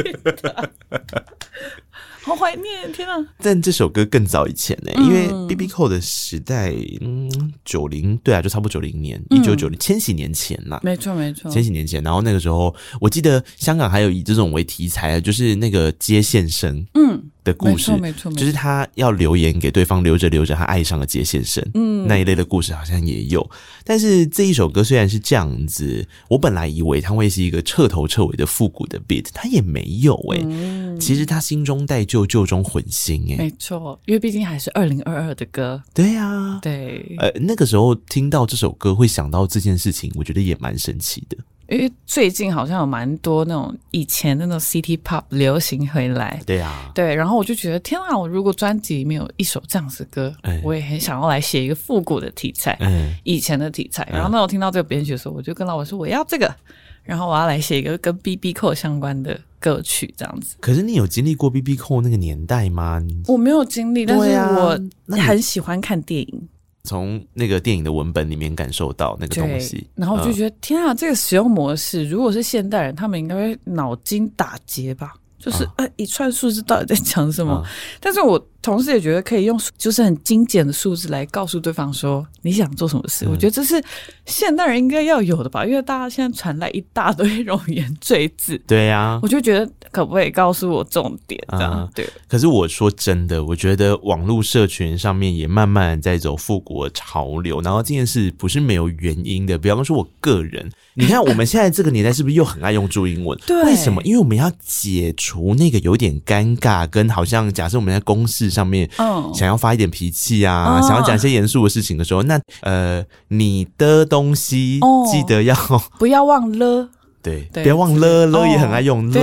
[2.28, 3.16] 好怀念，天啊！
[3.38, 7.32] 但这首歌更早以前呢，因为 BB Call 的时代，嗯，
[7.64, 12.04] 九零，对啊，就差不多九零年，一九九零，千禧年前啦，没错没错，千禧年前。
[12.04, 17.24] 然后那个时候，我记得香港还有以这种为题材的，就是那个接线生，嗯。
[17.48, 23.50] 的故事，没错，就是他要留言给对方，留着留着，他爱上了杰先生，嗯，那一类的故事好像也有。
[23.86, 30.44] 但是这一首歌虽然是这样子，我本来以为他会是一个彻头彻尾的复古的 beat，他也没有哎、欸。
[30.46, 35.82] 嗯、其实他心中带旧，旧中混新哎、欸，没错，因为毕竟还是二零二二的歌。
[35.94, 41.38] 对呀、啊，对，呃，那个时候听到这首歌会想到这件事情，我觉得也蛮神奇的。
[41.70, 54.08] 因为最近好像有蛮多那种以前的那种 City Pop 流行回来，对啊，对，然后我就觉得天啊，我如果专辑里面有一首这样子的歌，嗯、我也很想要来写一个复古的题材，嗯，以前的题材。
[54.12, 56.56] 然后那我听到这个编曲的时候，我就跟老板说我要这个，
[57.04, 60.56] 然后我要来写一个跟 BB Call 相关的歌曲，这样子。
[60.62, 63.02] 可是你有经历过 BB Call 那个年代吗？
[63.28, 64.80] 我没有经历，但是我
[65.18, 66.48] 很喜欢看电影。
[66.88, 75.14] 从那个电影的文本里面感受到那个东西，然后我就觉得、嗯、天啊，这个使用模式，如果是现代人，他们应该会脑筋打结吧？
[75.38, 77.62] 就是呃、啊，一串数字到底在讲什么？
[77.64, 77.70] 嗯、
[78.00, 78.44] 但是我。
[78.68, 83.82] 同时也觉得可以用就是很精简的数字来告诉对方说你想做什么事，嗯、我觉得这是
[84.26, 88.62] 现代人应该要有的吧，因为大家现在传来一大堆冗言赘字。
[88.68, 91.76] 对呀、啊，我就觉得可不可以告诉我重点这样？
[91.80, 92.10] 嗯、对。
[92.28, 99.58] 可是我说真的，我觉得网络社群上面也慢慢在走复古潮流，然后这件事不是没有原因的。
[99.58, 103.40] 比方说，我个人，你看我们现在这个年代是不是又很爱用注英文？
[103.48, 104.04] 对，为什么？
[104.04, 108.57] 因为我们要解除那个有点尴尬，跟好像假设我们在公事。
[108.58, 108.90] 上面，
[109.36, 114.80] 想要发一点脾气啊，想要讲一些严肃的事情的时候，那呃，你的东西
[115.12, 115.56] 记得要
[116.00, 116.90] 不要忘了？
[117.22, 119.14] 对，不要忘了，了也很爱用了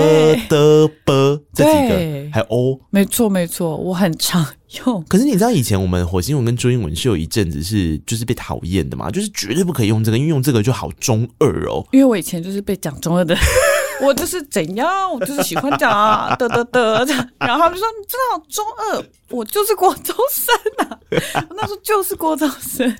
[0.48, 4.46] 的啵这几个，还有哦，没错没错，我很常
[4.84, 5.02] 用。
[5.08, 11.84] 可是你知道以前我们火星文跟中英文是有一阵子是就是被讨厌的嘛，就是绝对不可以用这个，因为用这个就好中二哦。
[11.92, 13.34] 因为我以前就是被讲中二的。
[14.02, 17.04] 我就是怎样，我就是喜欢讲啊， 得得得，
[17.38, 20.54] 然后他们说你真的好中二，我就是国中生
[20.88, 20.98] 啊，
[21.48, 22.94] 我那时候就是国中生，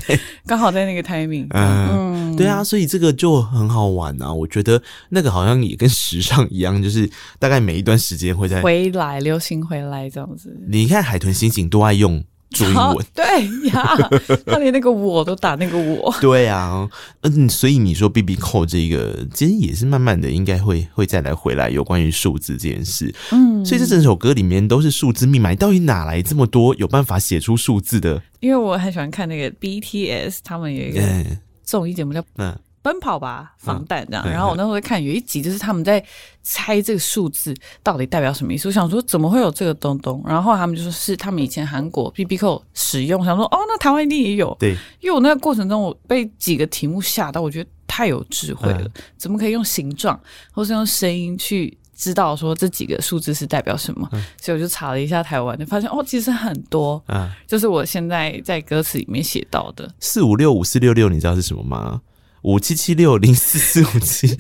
[0.46, 4.80] 刚好在那个 timing，嗯，嗯对啊，所以这个就很好玩啊，我觉得
[5.10, 10.56] 那个好像也跟时尚一样，就是大概每一段时间会在回来流行回来这样子。
[10.68, 12.24] 你看海豚刑警多爱用。
[12.54, 13.96] 注英文 对呀，
[14.46, 16.14] 他连那个我都打那个我。
[16.22, 16.88] 对啊，
[17.22, 23.14] 嗯，所以你说 BB Call 这个，其实也是慢慢的应该会会再来回来有关于数字这件事。
[23.32, 28.22] 嗯，所以这整首歌里面都是数字密码，到底哪来这么多有办法写出数字的？
[28.40, 31.02] 因为我很喜欢看那个 BTS，他们有一个
[31.64, 32.56] 综艺节目叫嗯。
[32.84, 34.30] 奔跑吧，防弹这样。
[34.30, 36.04] 然后我那时候在看有一集，就是他们在
[36.42, 38.68] 猜这个数字到底代表什么意思。
[38.68, 40.22] 我想说，怎么会有这个东东？
[40.26, 43.24] 然后他们就说是他们以前韩国 BB Call 使用。
[43.24, 44.54] 想说哦，那台湾一定也有。
[44.60, 48.86] 对，因为我那个过程中，我被几个题目吓到，我觉得太有智慧了。
[49.16, 50.20] 怎么可以用形状
[50.52, 54.06] 或是用声音去知道说这几个数字是代表什么？
[54.38, 57.02] 所以我就查了一下台湾，就发现哦，其实很多。
[57.08, 62.02] 嗯，就是我现在在歌词里面写到的四五六五四六六，你知道是什么吗？
[62.44, 64.36] 五七七六零四四五七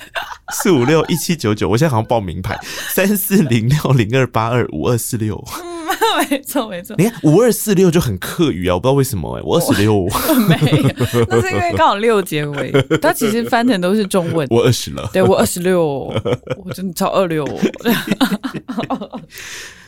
[0.52, 2.58] 四五六一七九九，我现在好像报名牌
[2.94, 5.42] 三四零六零二八二五二四六。
[5.62, 6.94] 嗯，没错没错。
[6.98, 10.06] 你看五二四六就很客语啊，我不知道为什么哎、欸，我二十六。
[10.46, 14.46] 没有，那是因为刚好六结尾，它其实翻成都是中文。
[14.50, 15.82] 我二十了，对我二十六，
[16.62, 17.46] 我真的超二六。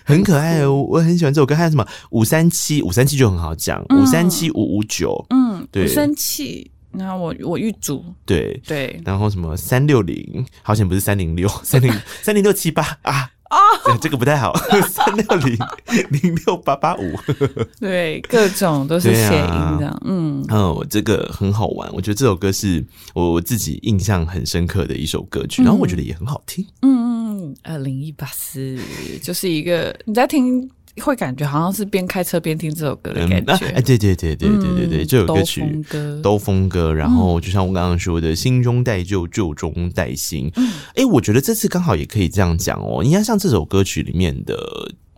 [0.05, 1.55] 很可爱哦，我很喜欢这首歌。
[1.55, 6.71] 还有什么五三七五三七就很好讲，五三七五五九，嗯，对，五三七。
[6.99, 8.61] 然后我我预祝对。
[8.67, 11.93] 对，然后什么三六零，好险不是三零六， 三零
[12.23, 13.31] 三零六七八啊。
[13.49, 14.53] 啊，这个不太好，
[14.91, 15.57] 三六零
[16.11, 17.17] 零六八八五，
[17.79, 20.45] 对，各种都是谐音的，啊、嗯。
[20.49, 22.85] 嗯，我这个很好玩，我觉得这首歌是
[23.15, 27.57] 我我自己印象很深刻的一首歌曲，然后我觉得也很好听，嗯嗯。
[27.63, 28.77] 二零一八四
[29.23, 30.69] 就是一个你在听。
[31.03, 35.63] 会感觉好像是边开车边听这首歌的感觉，哎、嗯啊，对对对对对对对，这首歌曲
[36.23, 40.51] 兜风歌，然后就像我刚刚说的，新中带旧，旧中带新。
[40.95, 43.03] 哎、嗯，我觉得这次刚好也可以这样讲哦。
[43.05, 44.57] 应该，像这首歌曲里面的。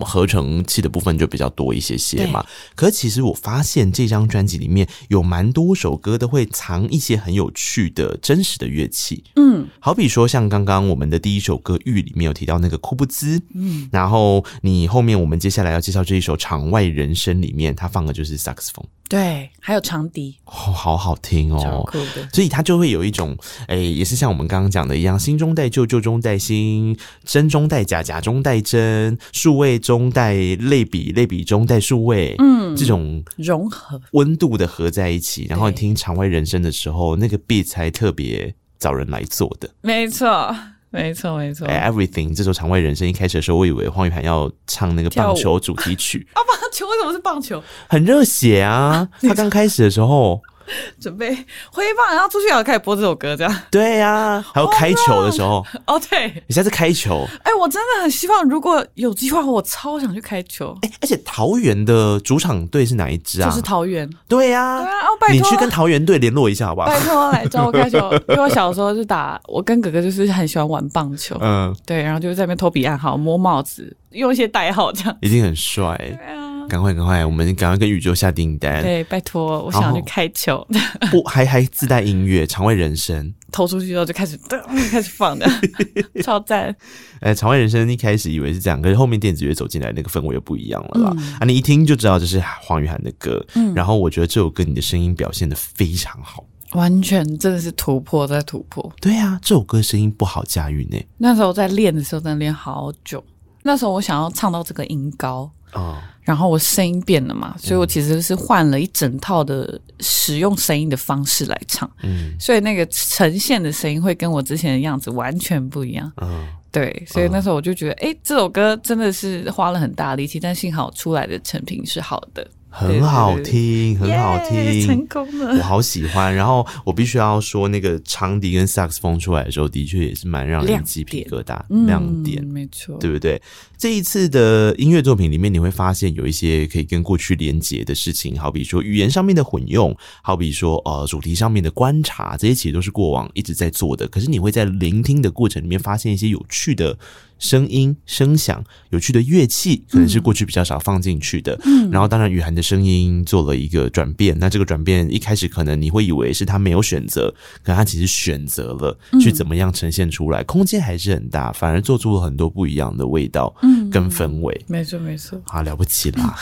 [0.05, 2.45] 合成器的部分就比较多一些些嘛，
[2.75, 18.85] 可其实我发现这张专辑里面有蛮多首歌都会藏一些很有趣的真实的乐器，嗯，好比说像刚刚我们的第一首歌《玉》里面有提到那个库布兹，嗯，然后你后面我们接下来要介绍这一首《场外人生》里面，他放的就是萨克斯风。
[19.09, 21.89] 对，还有长笛，哦，好好听哦，
[22.31, 23.35] 所以它就会有一种，
[23.67, 26.95] 哎，也是像我们刚刚讲的一样，心中带旧，旧中带新，
[27.25, 40.55] 真中带假，假中带真，数位中带类比，类比中带数位，嗯，这种融合温度的合在一起，然后你听场外人生的时候，那个 beat 才特别找人来做的，没错。
[40.91, 41.67] 没错，没错。
[41.67, 46.27] Everything 这首场外人生一开始的时候，我以为黄宇涵要唱那个棒球主题曲。
[46.35, 47.63] 啊，棒球为什么是棒球？
[47.89, 49.09] 很热血啊！
[49.23, 50.43] 他刚开始的时候。
[51.01, 51.29] 准备
[51.73, 53.55] 挥棒，然后出去，然后开始播这首歌，这样。
[53.71, 55.65] 对呀、啊，还有开球的时候。
[55.87, 57.27] 哦，对，你下次开球。
[57.43, 60.77] 哎、欸，我真的很希望，如果有机会，我超想去开球。
[60.83, 63.49] 哎、欸，而且桃园的主场队是哪一支啊？
[63.49, 64.09] 就是桃园。
[64.29, 66.89] 对呀、啊，对啊，哦，拜托，你去跟桃园队联络一下好不好？
[66.89, 67.99] 拜托来找我开球，
[68.29, 71.37] 因为我小时候就打，我跟哥哥就是很喜欢玩棒球。
[71.41, 75.17] 嗯，对，然后就在那边偷笔暗号、摸帽子，用一些代号这样。
[75.21, 75.97] 一定很帅。
[75.99, 76.48] 对啊。
[76.69, 77.25] 赶快，赶快！
[77.25, 78.83] 我们赶快跟宇宙下订单。
[78.83, 80.65] 对，拜托，我想要去开球。
[81.11, 83.35] 不，还还自带音乐，场外人生。
[83.51, 84.39] 投出去之后就开始，
[84.91, 85.49] 开始放的，
[86.23, 86.75] 超赞。
[87.21, 91.13] 哎，场外人生一开始以为是这样，可是后面电子乐走进来，那个氛围又不一样了啦。
[91.17, 93.45] 嗯、啊，你一听就知道这是黄雨涵的歌。
[93.55, 93.75] 嗯。
[93.75, 98.93] 然后我觉得这首歌你的声音表现的非常好，完全真的是突破在突破。
[99.01, 101.03] 对啊，这首歌声音不好驾驭呢。
[101.17, 103.25] 那时候在练的时候，真的练好久。
[103.63, 105.99] 那时候我想要唱到这个音高哦。
[106.23, 122.47] 然后我声音变了嘛，所以我其实是换了一整套的使用声音的方式来唱，嗯，所以那个呈现的声音会跟我之前的样子完全不一样，嗯，对，所以那时候我就觉得，哎，这首歌真的是花了很大力气，但幸好出来的成品是好的。
[122.71, 126.35] 很好听，很好听，yeah, 成功了，我好喜欢。
[126.35, 133.41] 然后我必须要说，那个长笛跟萨克斯风出来的时候，的确也是蛮让人鸡皮疙瘩，亮点，没错，对不对？
[133.77, 144.07] 这一次的音乐作品里面，你会发现有一些可以跟过去连结的事情，好比说语言上面的混用，好比说呃主题上面的观察，这些其实都是过往一直在做的。
[144.09, 146.99] 可是你会在聆听的过程里面发现一些有趣的。
[147.39, 151.59] 声音、声响、有趣的乐器，可能是过去比较少放进去的。
[151.65, 154.37] 嗯，然后当然雨涵的声音做了一个转变。
[154.39, 164.65] 那这个转变一开始可能你会以为是他没有选择，可他其实选择了去怎么样呈现出来，嗯、空间还是很大，反而做出了很多不一样的味道，嗯，跟氛围。
[164.67, 166.37] 没错，没错，好了不起啦，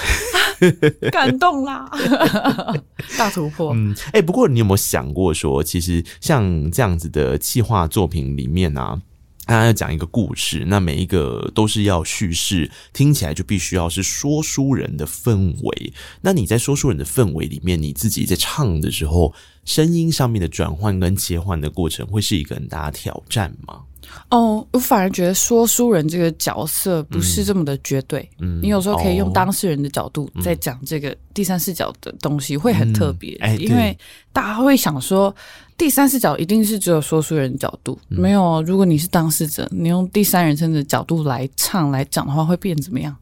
[1.12, 1.90] 感动啦，
[3.18, 3.72] 大突破。
[3.74, 9.00] 嗯，哎、欸，不过你有没有想过说，其实像这样子的企划作品里面啊？
[9.46, 15.92] 他要讲一个故事，那每一个都是要叙事，听起来就必须要是说书人的氛围。
[16.20, 19.32] 那你在说书人的氛围里面，你自己在唱的时候，
[19.64, 23.80] 声音上面的转换跟切换的过程，会是一个很大的挑战吗？
[24.30, 28.28] 哦，我反而觉得说书人这个角色不是这么的绝对。
[28.38, 33.36] 嗯，你有时候可以用当事人的角度在讲这个第三视角的东西，会很特别。
[33.40, 33.96] 嗯，因为
[34.32, 35.34] 大家会想说。
[35.76, 38.62] 第三视角一定是只有说书人的角度，嗯、没有。
[38.62, 43.14] 如果你是当事者，你用第三人称的角度来唱来讲的话，会变怎么样？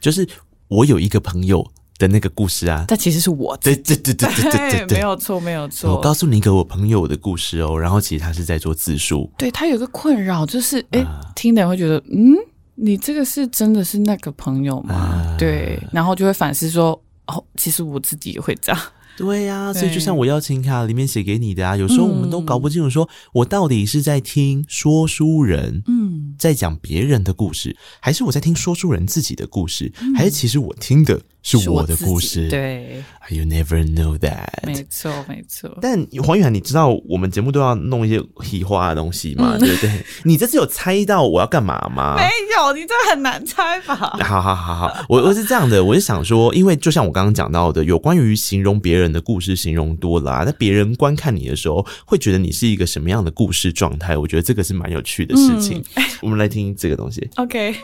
[0.00, 0.26] 就是
[0.68, 1.66] 我有一个朋友
[1.98, 3.56] 的那个故事啊，但其实是我。
[3.56, 5.94] 对对对对对对对，对，没有错，没有错。
[5.94, 9.30] 我告诉你一个我朋友的故事哦，然后其实他是在做自述。
[9.36, 11.04] 对，他有个困扰，就是哎，
[11.34, 12.36] 听的人会觉得，嗯，
[12.76, 14.94] 你这个是真的是那个朋友吗？
[14.94, 18.80] 啊、对，然后就会反思说，哦，其实我自己也会这样。
[19.16, 31.20] 对呀、啊，所以就像我邀请卡里面写给你的啊，有时候我们都搞不清楚，说我到底是在听说书人，嗯，在讲别人的故事，还是我在听说书人自己的故事，还是其实我听的。
[31.46, 35.78] 是我的故事，对，You never know that，没错，没错。
[35.80, 39.52] 但黄宇涵，你知道我们节目都要弄一些屁话的东西嘛？
[39.54, 40.04] 嗯、对不对？
[40.24, 42.16] 你这次有猜到我要干嘛吗？
[42.16, 43.94] 没有，你这很难猜吧？
[43.94, 54.16] 好好好好，我我是这样的，我是想说，因为就像我刚刚讲到的，有关于形容别人的故事，形容多了啊，那别人观看你的时候，会觉得你是一个什么样的故事状态？
[54.16, 55.80] 我觉得这个是蛮有趣的事情。
[55.94, 57.28] 嗯、我们来听这个东西。
[57.36, 57.76] OK。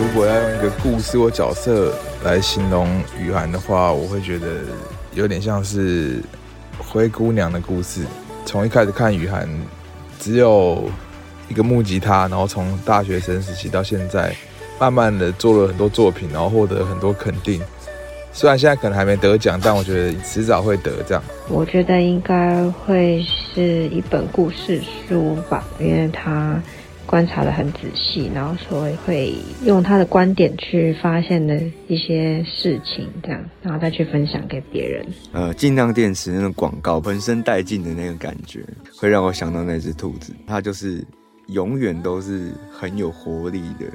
[0.00, 1.92] 如果要用一个故事或角色
[2.24, 2.88] 来形容
[3.18, 4.46] 雨涵的话，我会觉得
[5.12, 6.22] 有点像是
[6.78, 8.00] 灰姑娘的故事。
[8.46, 9.46] 从一开始看雨涵
[10.18, 10.90] 只有
[11.50, 14.34] 一个木吉他，然后从大学生时期到现在，
[14.78, 17.60] 慢慢的做了很多作品，然后获得很多肯定。
[18.32, 21.22] 虽然现在可能还没得奖，但我觉得迟早会得这样。
[21.46, 26.58] 我觉得应该会是一本故事书吧，因为他
[27.10, 29.34] 观察的很仔细，然后所以会
[29.64, 35.04] 用他的观点去发现的一些事情，这样，然后再去分享给别人。
[35.32, 38.64] 呃，劲量电池那种广告，浑身带劲的那个感觉，
[38.96, 41.04] 会让我想到那只兔子，它就是
[41.48, 43.86] 永远都是很有活力的。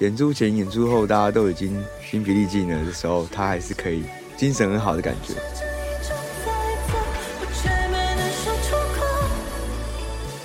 [0.00, 4.02] 演出前、演出后，大家都已经筋疲力尽了的时候，它还是可以
[4.36, 5.32] 精神很好的感觉。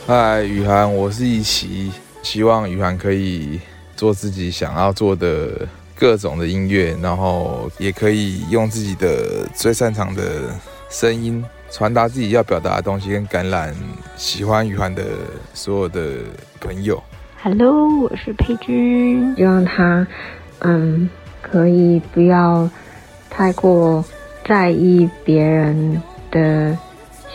[0.05, 1.91] 嗨，雨涵，我是一奇，
[2.21, 3.59] 希望雨涵可以
[3.95, 10.23] 做自己想要做的各种的音乐，然后也可以用自己的最擅长的
[10.89, 13.75] 声音传达自己要表达的东西，跟感染
[14.15, 15.03] 喜欢雨涵的
[15.53, 16.17] 所有的
[16.59, 17.01] 朋友。
[17.41, 20.05] Hello，我是佩君，希望他，
[20.59, 21.09] 嗯，
[21.41, 22.69] 可以不要
[23.29, 24.03] 太过
[24.45, 26.01] 在意别人
[26.31, 26.77] 的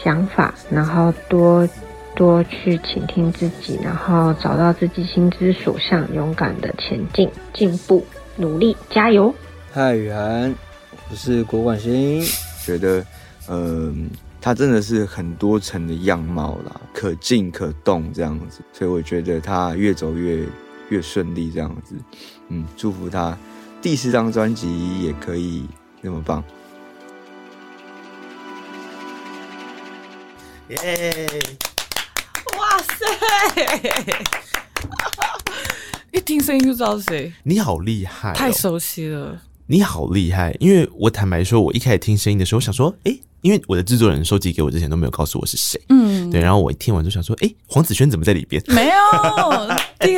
[0.02, 1.66] 想法，然后多
[2.16, 8.04] 多去倾听自己，然后找到自己心之所向，勇敢的前进、进步、
[8.36, 9.34] 努力、加油。
[9.72, 10.54] 嗨，雨涵，
[11.10, 12.22] 我是郭冠希，
[12.64, 13.04] 觉得，
[13.48, 14.10] 嗯。
[14.40, 20.44] 他真的是很多层的样貌啦，可静可动这样子，所以我觉得他越走越
[20.90, 21.94] 越顺利这样子，
[22.50, 23.34] 嗯，祝福他
[23.80, 25.66] 第四张专辑也可以
[26.02, 26.44] 那么棒。
[30.68, 31.73] 耶、yeah！
[32.56, 33.04] 哇塞！
[36.12, 37.32] 一听声音就知道是谁。
[37.42, 39.40] 你好厉害、哦，太熟悉了。
[39.66, 43.20] 你好厉害，因为我坦白说，我一开始听声音的时候，我想说，哎、欸。
[43.44, 48.62] 因为我的制作人收集给我之前都没有告诉我是谁，嗯，对，然后我一听完就想说，哎，黄子轩怎么在里边？
[48.68, 48.94] 没有，
[50.00, 50.14] 这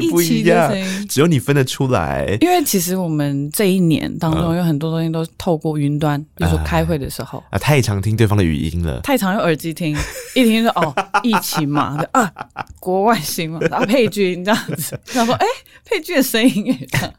[0.00, 0.72] 个不一样，
[1.06, 2.38] 只有你分得出来。
[2.40, 7.44] 因为其实我们这一年当中有很多东西都透过云端，比如说开会的时候。
[7.50, 9.94] 啊，太常听对方的语音了，太常用耳机听，
[10.34, 12.32] 一听就哦， 疫情嘛，啊，
[12.80, 15.46] 国外行嘛，啊，佩君这样子， 然后说，哎，
[15.84, 16.74] 佩君的声音。
[16.92, 17.12] 哎，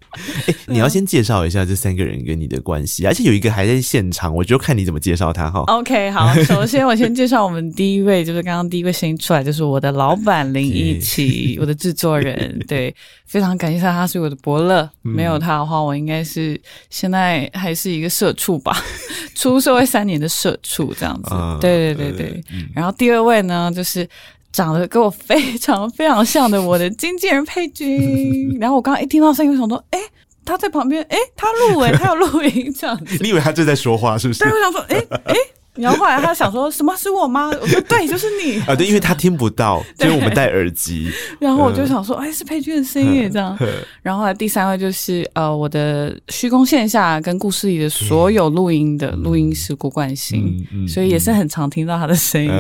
[0.66, 5.51] 你要先介绍一下这三个人跟你的关系，而且有一个还在现场，我就看你怎么介绍他。
[5.68, 12.94] OK，好， 首先我先介绍我们第一位，就是刚刚第一位声音出来，就是我的老板林一奇，我的制作人，对，
[13.26, 18.76] 非常感谢他，他是我的伯乐，没有他的话，我应该是现在还是一个社畜吧，
[19.36, 21.30] 出社会三年的社畜这样子，
[21.60, 22.44] 对对对对。
[22.74, 24.08] 然后第二位呢，就是
[24.52, 30.00] 长得跟我非常非常像的我的经纪人佩君， 然后我刚刚一听到声音，我想说，哎。
[30.52, 33.18] 他在旁边，哎、欸，他录哎， 他有录音这样子。
[33.22, 34.44] 你以为他就在说话是不是？
[34.44, 35.40] 对，我想说，哎、欸、哎、欸，
[35.76, 37.50] 然后后来他想说什么是我吗？
[37.62, 41.10] 我说 对，就是你啊，对，因为他听不到， 所以我们戴耳机。
[41.40, 43.58] 然后我就想说，哎、欸，是佩君的声音也这样。
[44.02, 52.52] 然后后来第三位就是呃，我的虚空线下跟故事里的所有录音的录音师郭冠新，所以也是很常听到他的声音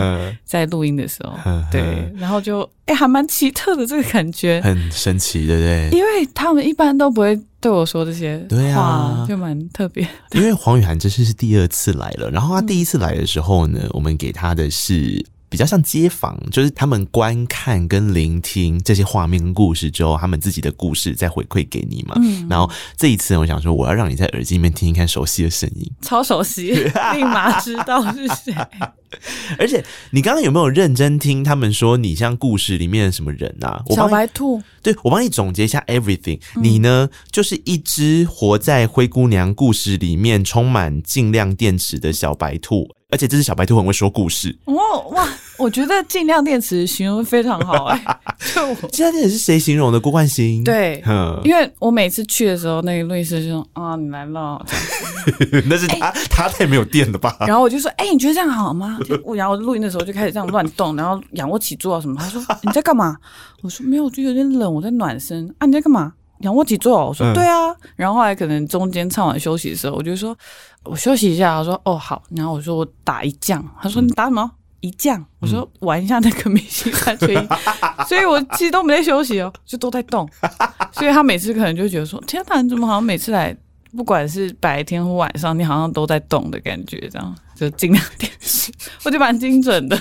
[0.45, 1.33] 在录音的时候。
[1.69, 5.89] 对，然后就哎、欸，还蛮奇特的这个感觉，很神奇，对不对？
[5.91, 7.37] 因为他们一般都不会。
[7.61, 10.05] 对我说这些话，对啊，就蛮特别。
[10.31, 22.15] 因为黄雨涵这次是第二次来了，然后他第一次来的时候呢，嗯、我们给他的是比较像街访，就是他们观看跟聆听这些画面跟故事之后，他们自己的故事再回馈给你嘛。
[22.23, 28.55] 嗯、然后这一次，我想说，我要让你在耳机里面听一看熟悉的声音，超熟悉，立马知道是谁。
[29.59, 33.83] 而且你刚刚有没有认真听他们说你像故事里面的什么人啊？
[33.93, 36.39] 小白兔，对，我帮你总结一下 everything。
[36.55, 42.89] 你呢，就是一只活在灰姑娘故事里面，充满尽量电池的小白兔。
[43.11, 44.73] 而且这只小白兔很会说故事哦
[45.11, 45.27] 哇！
[45.57, 48.17] 我觉得尽量电池形容非常好哎、欸，
[48.55, 49.99] 就我劲量电池是谁形容的？
[49.99, 51.03] 郭冠新对，
[51.43, 54.65] 因为我每次去的时候，那个录音师就说啊，你来了，
[55.69, 57.37] 那是他、欸、他太没有电了吧？
[57.41, 58.97] 然后我就说，哎、欸，你觉得这样好吗？
[59.23, 62.15] 我然后录音的时候就开始这样乱动，然后仰卧起坐什么。
[62.19, 63.17] 他说你在干嘛？
[63.61, 65.67] 我说没有，就有点冷，我在暖身啊。
[65.67, 66.13] 你在干嘛？
[66.41, 67.07] 仰卧起坐。
[67.07, 67.75] 我说对啊。
[67.95, 70.37] 然后后来可能中间唱完休息的时候，我就说。
[70.83, 74.41] 我休息一下，他说：“哦，好。”然后我说：“我打一将。”他说：“你打什么？
[74.41, 77.47] 嗯、一降？”我说：“玩一下那个明星三缺一。
[78.09, 80.27] ”所以，我其实都没在休息哦，就都在动。
[80.91, 83.55] 所以他每次可能就觉得说：“天哪，你怎么好像每次来，
[83.95, 88.73] 不管是白天或晚上，你好像都在动的感觉，这样就尽量点戏，
[89.05, 89.95] 我就蛮精准的。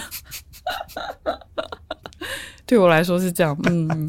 [2.65, 4.09] 对我来说是这样，嗯，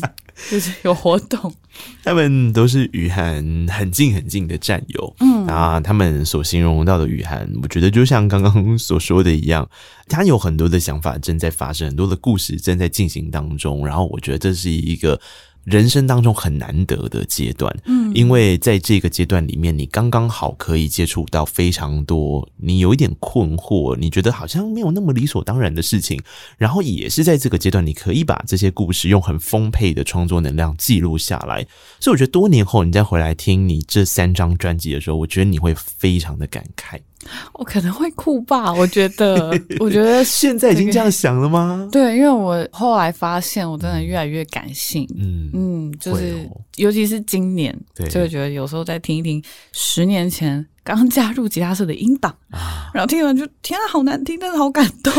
[0.50, 1.54] 就是有活动。
[2.04, 9.70] 他们都是雨涵很近很近的战友，嗯啊，他们所形容到的雨涵，我觉得就像刚刚所说的一样，
[10.10, 15.20] 他有很多的想法正在发生，很多的故事正在进行当中，然后我觉得这是一个。
[15.64, 26.20] 人生当中很难得的阶段，嗯，因为在这个阶段里面，你刚刚好可以接触到非常多你有一点困惑，你觉得好像没有那么理所当然的事情，
[26.58, 31.66] 然后也是在这个阶段，你可以把这些故事用很丰沛的创作能量记录下来。
[32.00, 37.00] 所以我觉得多年后你再回来听你这三张专辑的时候，我觉得你会非常的感慨。
[37.54, 41.88] 我可能会哭吧，我觉得， 我觉得现在已经这样想了吗？
[41.92, 55.14] 对，因为我后来发现，我真的越来越感性，嗯嗯，就是、哦、尤其是今年，对，就会觉得有时候再听一听十年前刚加入吉他社的音档，啊、然后听完就天啊，好难听，但是好感动。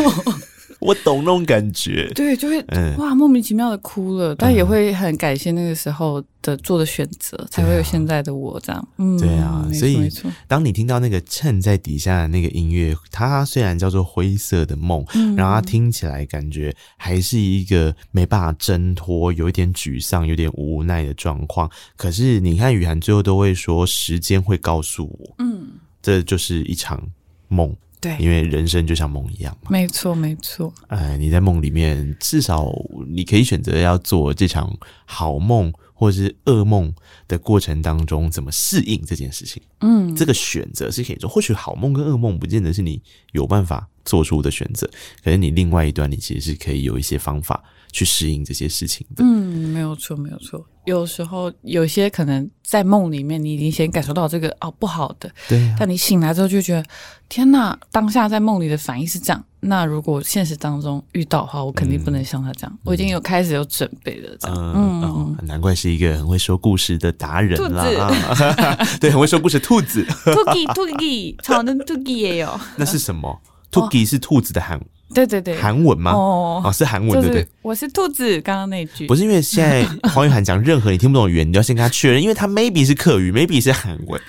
[0.83, 8.89] 我懂那种感觉，对，就会、嗯、哇莫名其妙的哭了，但也会很感谢那个时候的做的选择，嗯、才会有现在的我这样。
[8.99, 10.11] 嗯，对啊，所以
[10.49, 21.71] 当你听到那个衬在底下的那个音乐，它虽然叫做灰色的梦，嗯、然后它听起来感觉还是一个没办法挣脱、有一点沮丧、有点无奈的状况。
[21.97, 25.69] 可是你看雨涵最后都会说，时间会告诉我，嗯，
[26.03, 27.01] 这就是一场
[27.49, 27.75] 梦。
[28.03, 29.71] 对，因为人生就像梦一样嘛。
[29.71, 30.75] 没错，没错。
[30.89, 32.69] 哎，你在梦里面，至少
[33.09, 35.73] 你可以选择要做这场好梦
[36.03, 36.93] 或者是噩梦
[37.29, 39.63] 的过程当中，怎么适应这件事情。
[39.83, 41.31] 嗯，这个选择是可以做。
[41.31, 43.01] 或许好梦跟噩梦不见得是你
[43.31, 44.91] 有办法做出的选择，
[45.23, 47.63] 可是你另外一端，你其实是可以有一些方法。
[47.93, 49.23] 去适应这些事情的。
[49.23, 50.67] 嗯，没有错，没有错。
[50.87, 55.77] 有时候有些可能在梦里面，你已经先感受到这个哦不好的，对啊。
[55.79, 56.85] 但你醒来之后就觉得，
[57.29, 57.79] 天哪！
[57.91, 62.73] 当下在梦里的反应是这样，那如果现实当中遇到的话，我肯定不能像他这样。
[62.73, 64.57] 嗯，我已经有开始有准备了，这样。
[64.75, 67.87] 嗯，难怪是一个很会说故事的达人啦。
[67.87, 70.05] 兔子， 对，很会说故事，兔子。
[70.25, 72.61] Tuki，Tuki，超能 Tuki 也有。
[72.77, 73.41] 那是什么
[73.71, 74.81] ？Tuki 是兔子的韩。
[75.15, 76.11] 对对对，韩文吗？
[76.11, 77.47] 哦，哦是韩文，对不对？
[77.61, 84.21] 我是兔子，刚刚那句不是因为现在 黄雨涵讲任何你听不懂的语言，你要先跟他确认，因为他 maybe 是客语，maybe 是韩文。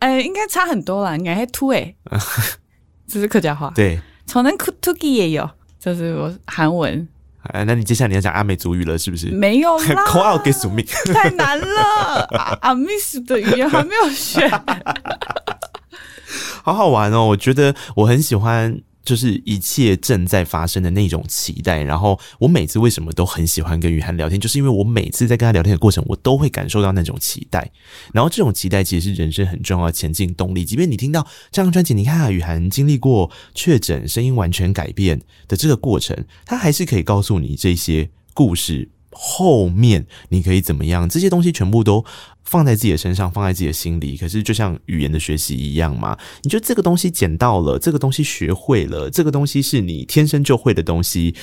[0.00, 1.94] 哎、 呃，应该差很多啦，应该还兔哎，
[3.10, 3.72] 这是客家话。
[3.74, 5.48] 对，从那 Tuki 也有，
[5.78, 7.08] 就是我韩文。
[7.42, 9.28] 哎，那你接下来你要讲阿美族语了，是不是？
[9.30, 12.28] 没有啦， call out 给署名太难了，
[12.60, 14.46] 阿美族的语言还没有学，
[16.62, 17.24] 好好玩哦！
[17.26, 18.80] 我觉得我很喜欢。
[19.04, 27.70] 就是一切正在发生的那种期待，然后我每次为什么都很喜欢跟雨涵聊天，就是因为我每次在跟他聊天的过程，我都会感受到那种期待，
[28.12, 30.64] 然后这种期待其实是人生很重要的前进动力。
[30.64, 38.90] 即便你听到这张专辑，你看啊，雨涵经历过确诊，声音完全改变的这个过程，他还是可以告诉你这些故事。
[39.12, 41.08] 后面你可以怎么样？
[41.08, 42.04] 这些东西全部都
[42.44, 44.16] 放在自己的身上，放在自己的心里。
[44.16, 51.34] 可是就像语言的学习一样嘛，你觉得这个东西捡到了，这个东西学会了，这个东西是你天生就会的东西。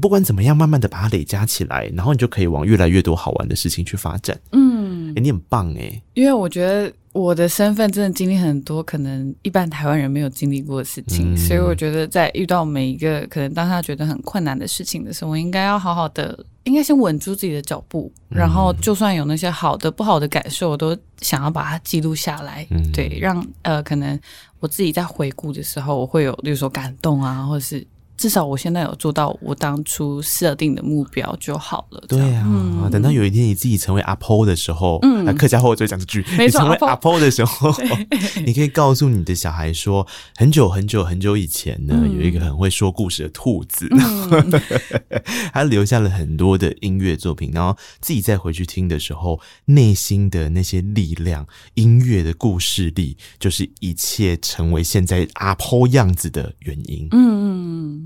[0.00, 4.38] 不管怎么样，慢慢的把它累加起来，然后你就可以往越来越多好玩的事情去发展。
[4.52, 6.92] 嗯，诶，你很棒诶，因为我觉得。
[7.12, 24.18] 我的身份真的经历很多，可能一般台湾人没有经历过的事情，嗯、所以我觉得在遇到每一个可能当他觉得很困难的事情的时候，我应该要好好的，应该先稳住自己的脚步，嗯、然后就算有那些好的、不好的感受，我都想要把它记录下来，嗯、对，让呃，可能
[24.60, 27.86] 我自己在回顾的时候，我会有，比如说感动啊，或者是。
[28.22, 32.00] 至少我现在有做到我当初设定的目标就好了。
[32.06, 36.24] 对啊，嗯、等到有一天你自己成为阿婆的时候，嗯，客家话我就会讲这句。
[36.38, 37.74] 你成为阿婆的时候，
[38.46, 40.06] 你可以告诉你的小孩说，
[40.36, 44.62] 很久很久很久以前呢，嗯、有一个很会说故事的兔子，嗯、
[45.52, 51.44] 他留下了很多的音乐作品，然后自己再回去听的时候，内心的那些力量，
[51.74, 57.08] 音乐的故事力，就是一切成为现在阿婆样子的原因。
[57.10, 57.51] 嗯嗯。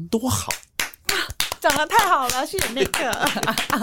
[0.07, 0.53] 多好
[1.09, 1.15] 啊！
[1.61, 3.29] 讲得太好了，谢谢那个。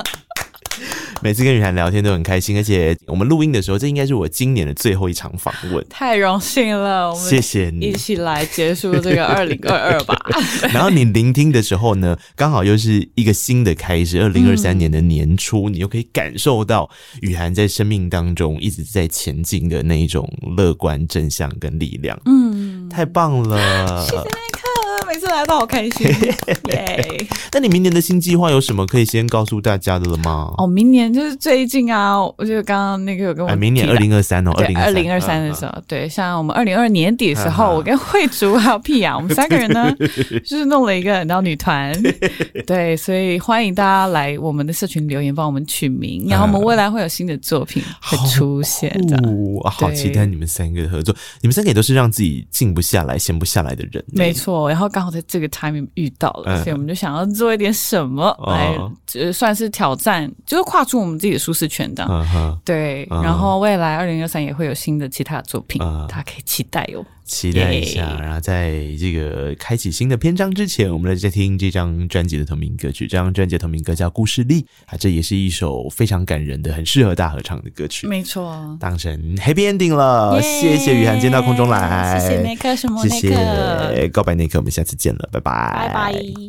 [1.21, 5.85] 每次跟雨涵聊天都很开心，而且我们录音的时候，这应该是我今年的最后一场访问。
[5.87, 10.19] 太荣幸了，我们谢谢你，一起来结束这个 二零二二吧。
[10.73, 16.89] 然后你聆听的时候呢，刚好又是一个新的开始，二零二三年的年初，嗯、你又可以感受到
[17.21, 22.19] 雨涵在生命当中一直在前进的那一种乐观、正向跟力量。
[22.25, 24.03] 嗯，太棒了。
[24.05, 24.52] 谢谢那个。
[25.13, 26.07] 每次来都好开心，
[26.73, 27.27] 耶！
[27.51, 30.51] 那你明年的新计划有什么可以先告诉大家的了吗？
[30.57, 39.95] 哦，明年就是最近啊，我觉得刚刚那个有跟我、哎，明年二零二三哦，二零二零二三的时候，嗯、对，像我们二零二年底的时候，嗯、我跟慧竹还有屁雅， 我们三个人呢，
[40.43, 41.93] 就是弄了一个然后女团，
[42.65, 49.15] 对，所以欢迎大家来我们的社群留言，帮我们取名，然后我们未来会有新的作品会出现的，
[49.65, 58.77] 好，好期待你们三个的合作，你们三个也都是让自己静不下来、闲不下来的人，没错，然后刚好在这个 timing 遇到了，嗯、所以我们就想要做一点什么来，
[59.15, 67.05] 呃算是挑战，就是跨出我们自己的舒适圈的，嗯、对，嗯、然后未来二零二三也会有新的其他的作品，嗯、大家可以期待哦。
[67.25, 73.07] 期待一下，然后在这个开启新的篇章之前，我们来再听这张专辑的同名歌曲。
[73.07, 78.07] 这张专辑的同名歌叫《故事力》啊，这也是一首非常感人的、很适合大合唱的歌曲。
[78.07, 80.41] 没错，当成 Happy Ending 了。
[80.41, 82.19] 谢谢雨涵，今天到空中来。
[82.19, 83.15] 谢谢那克什么那颗。
[83.15, 85.87] 谢谢告白那颗，我们下次见了，拜拜。
[85.87, 86.43] 拜拜。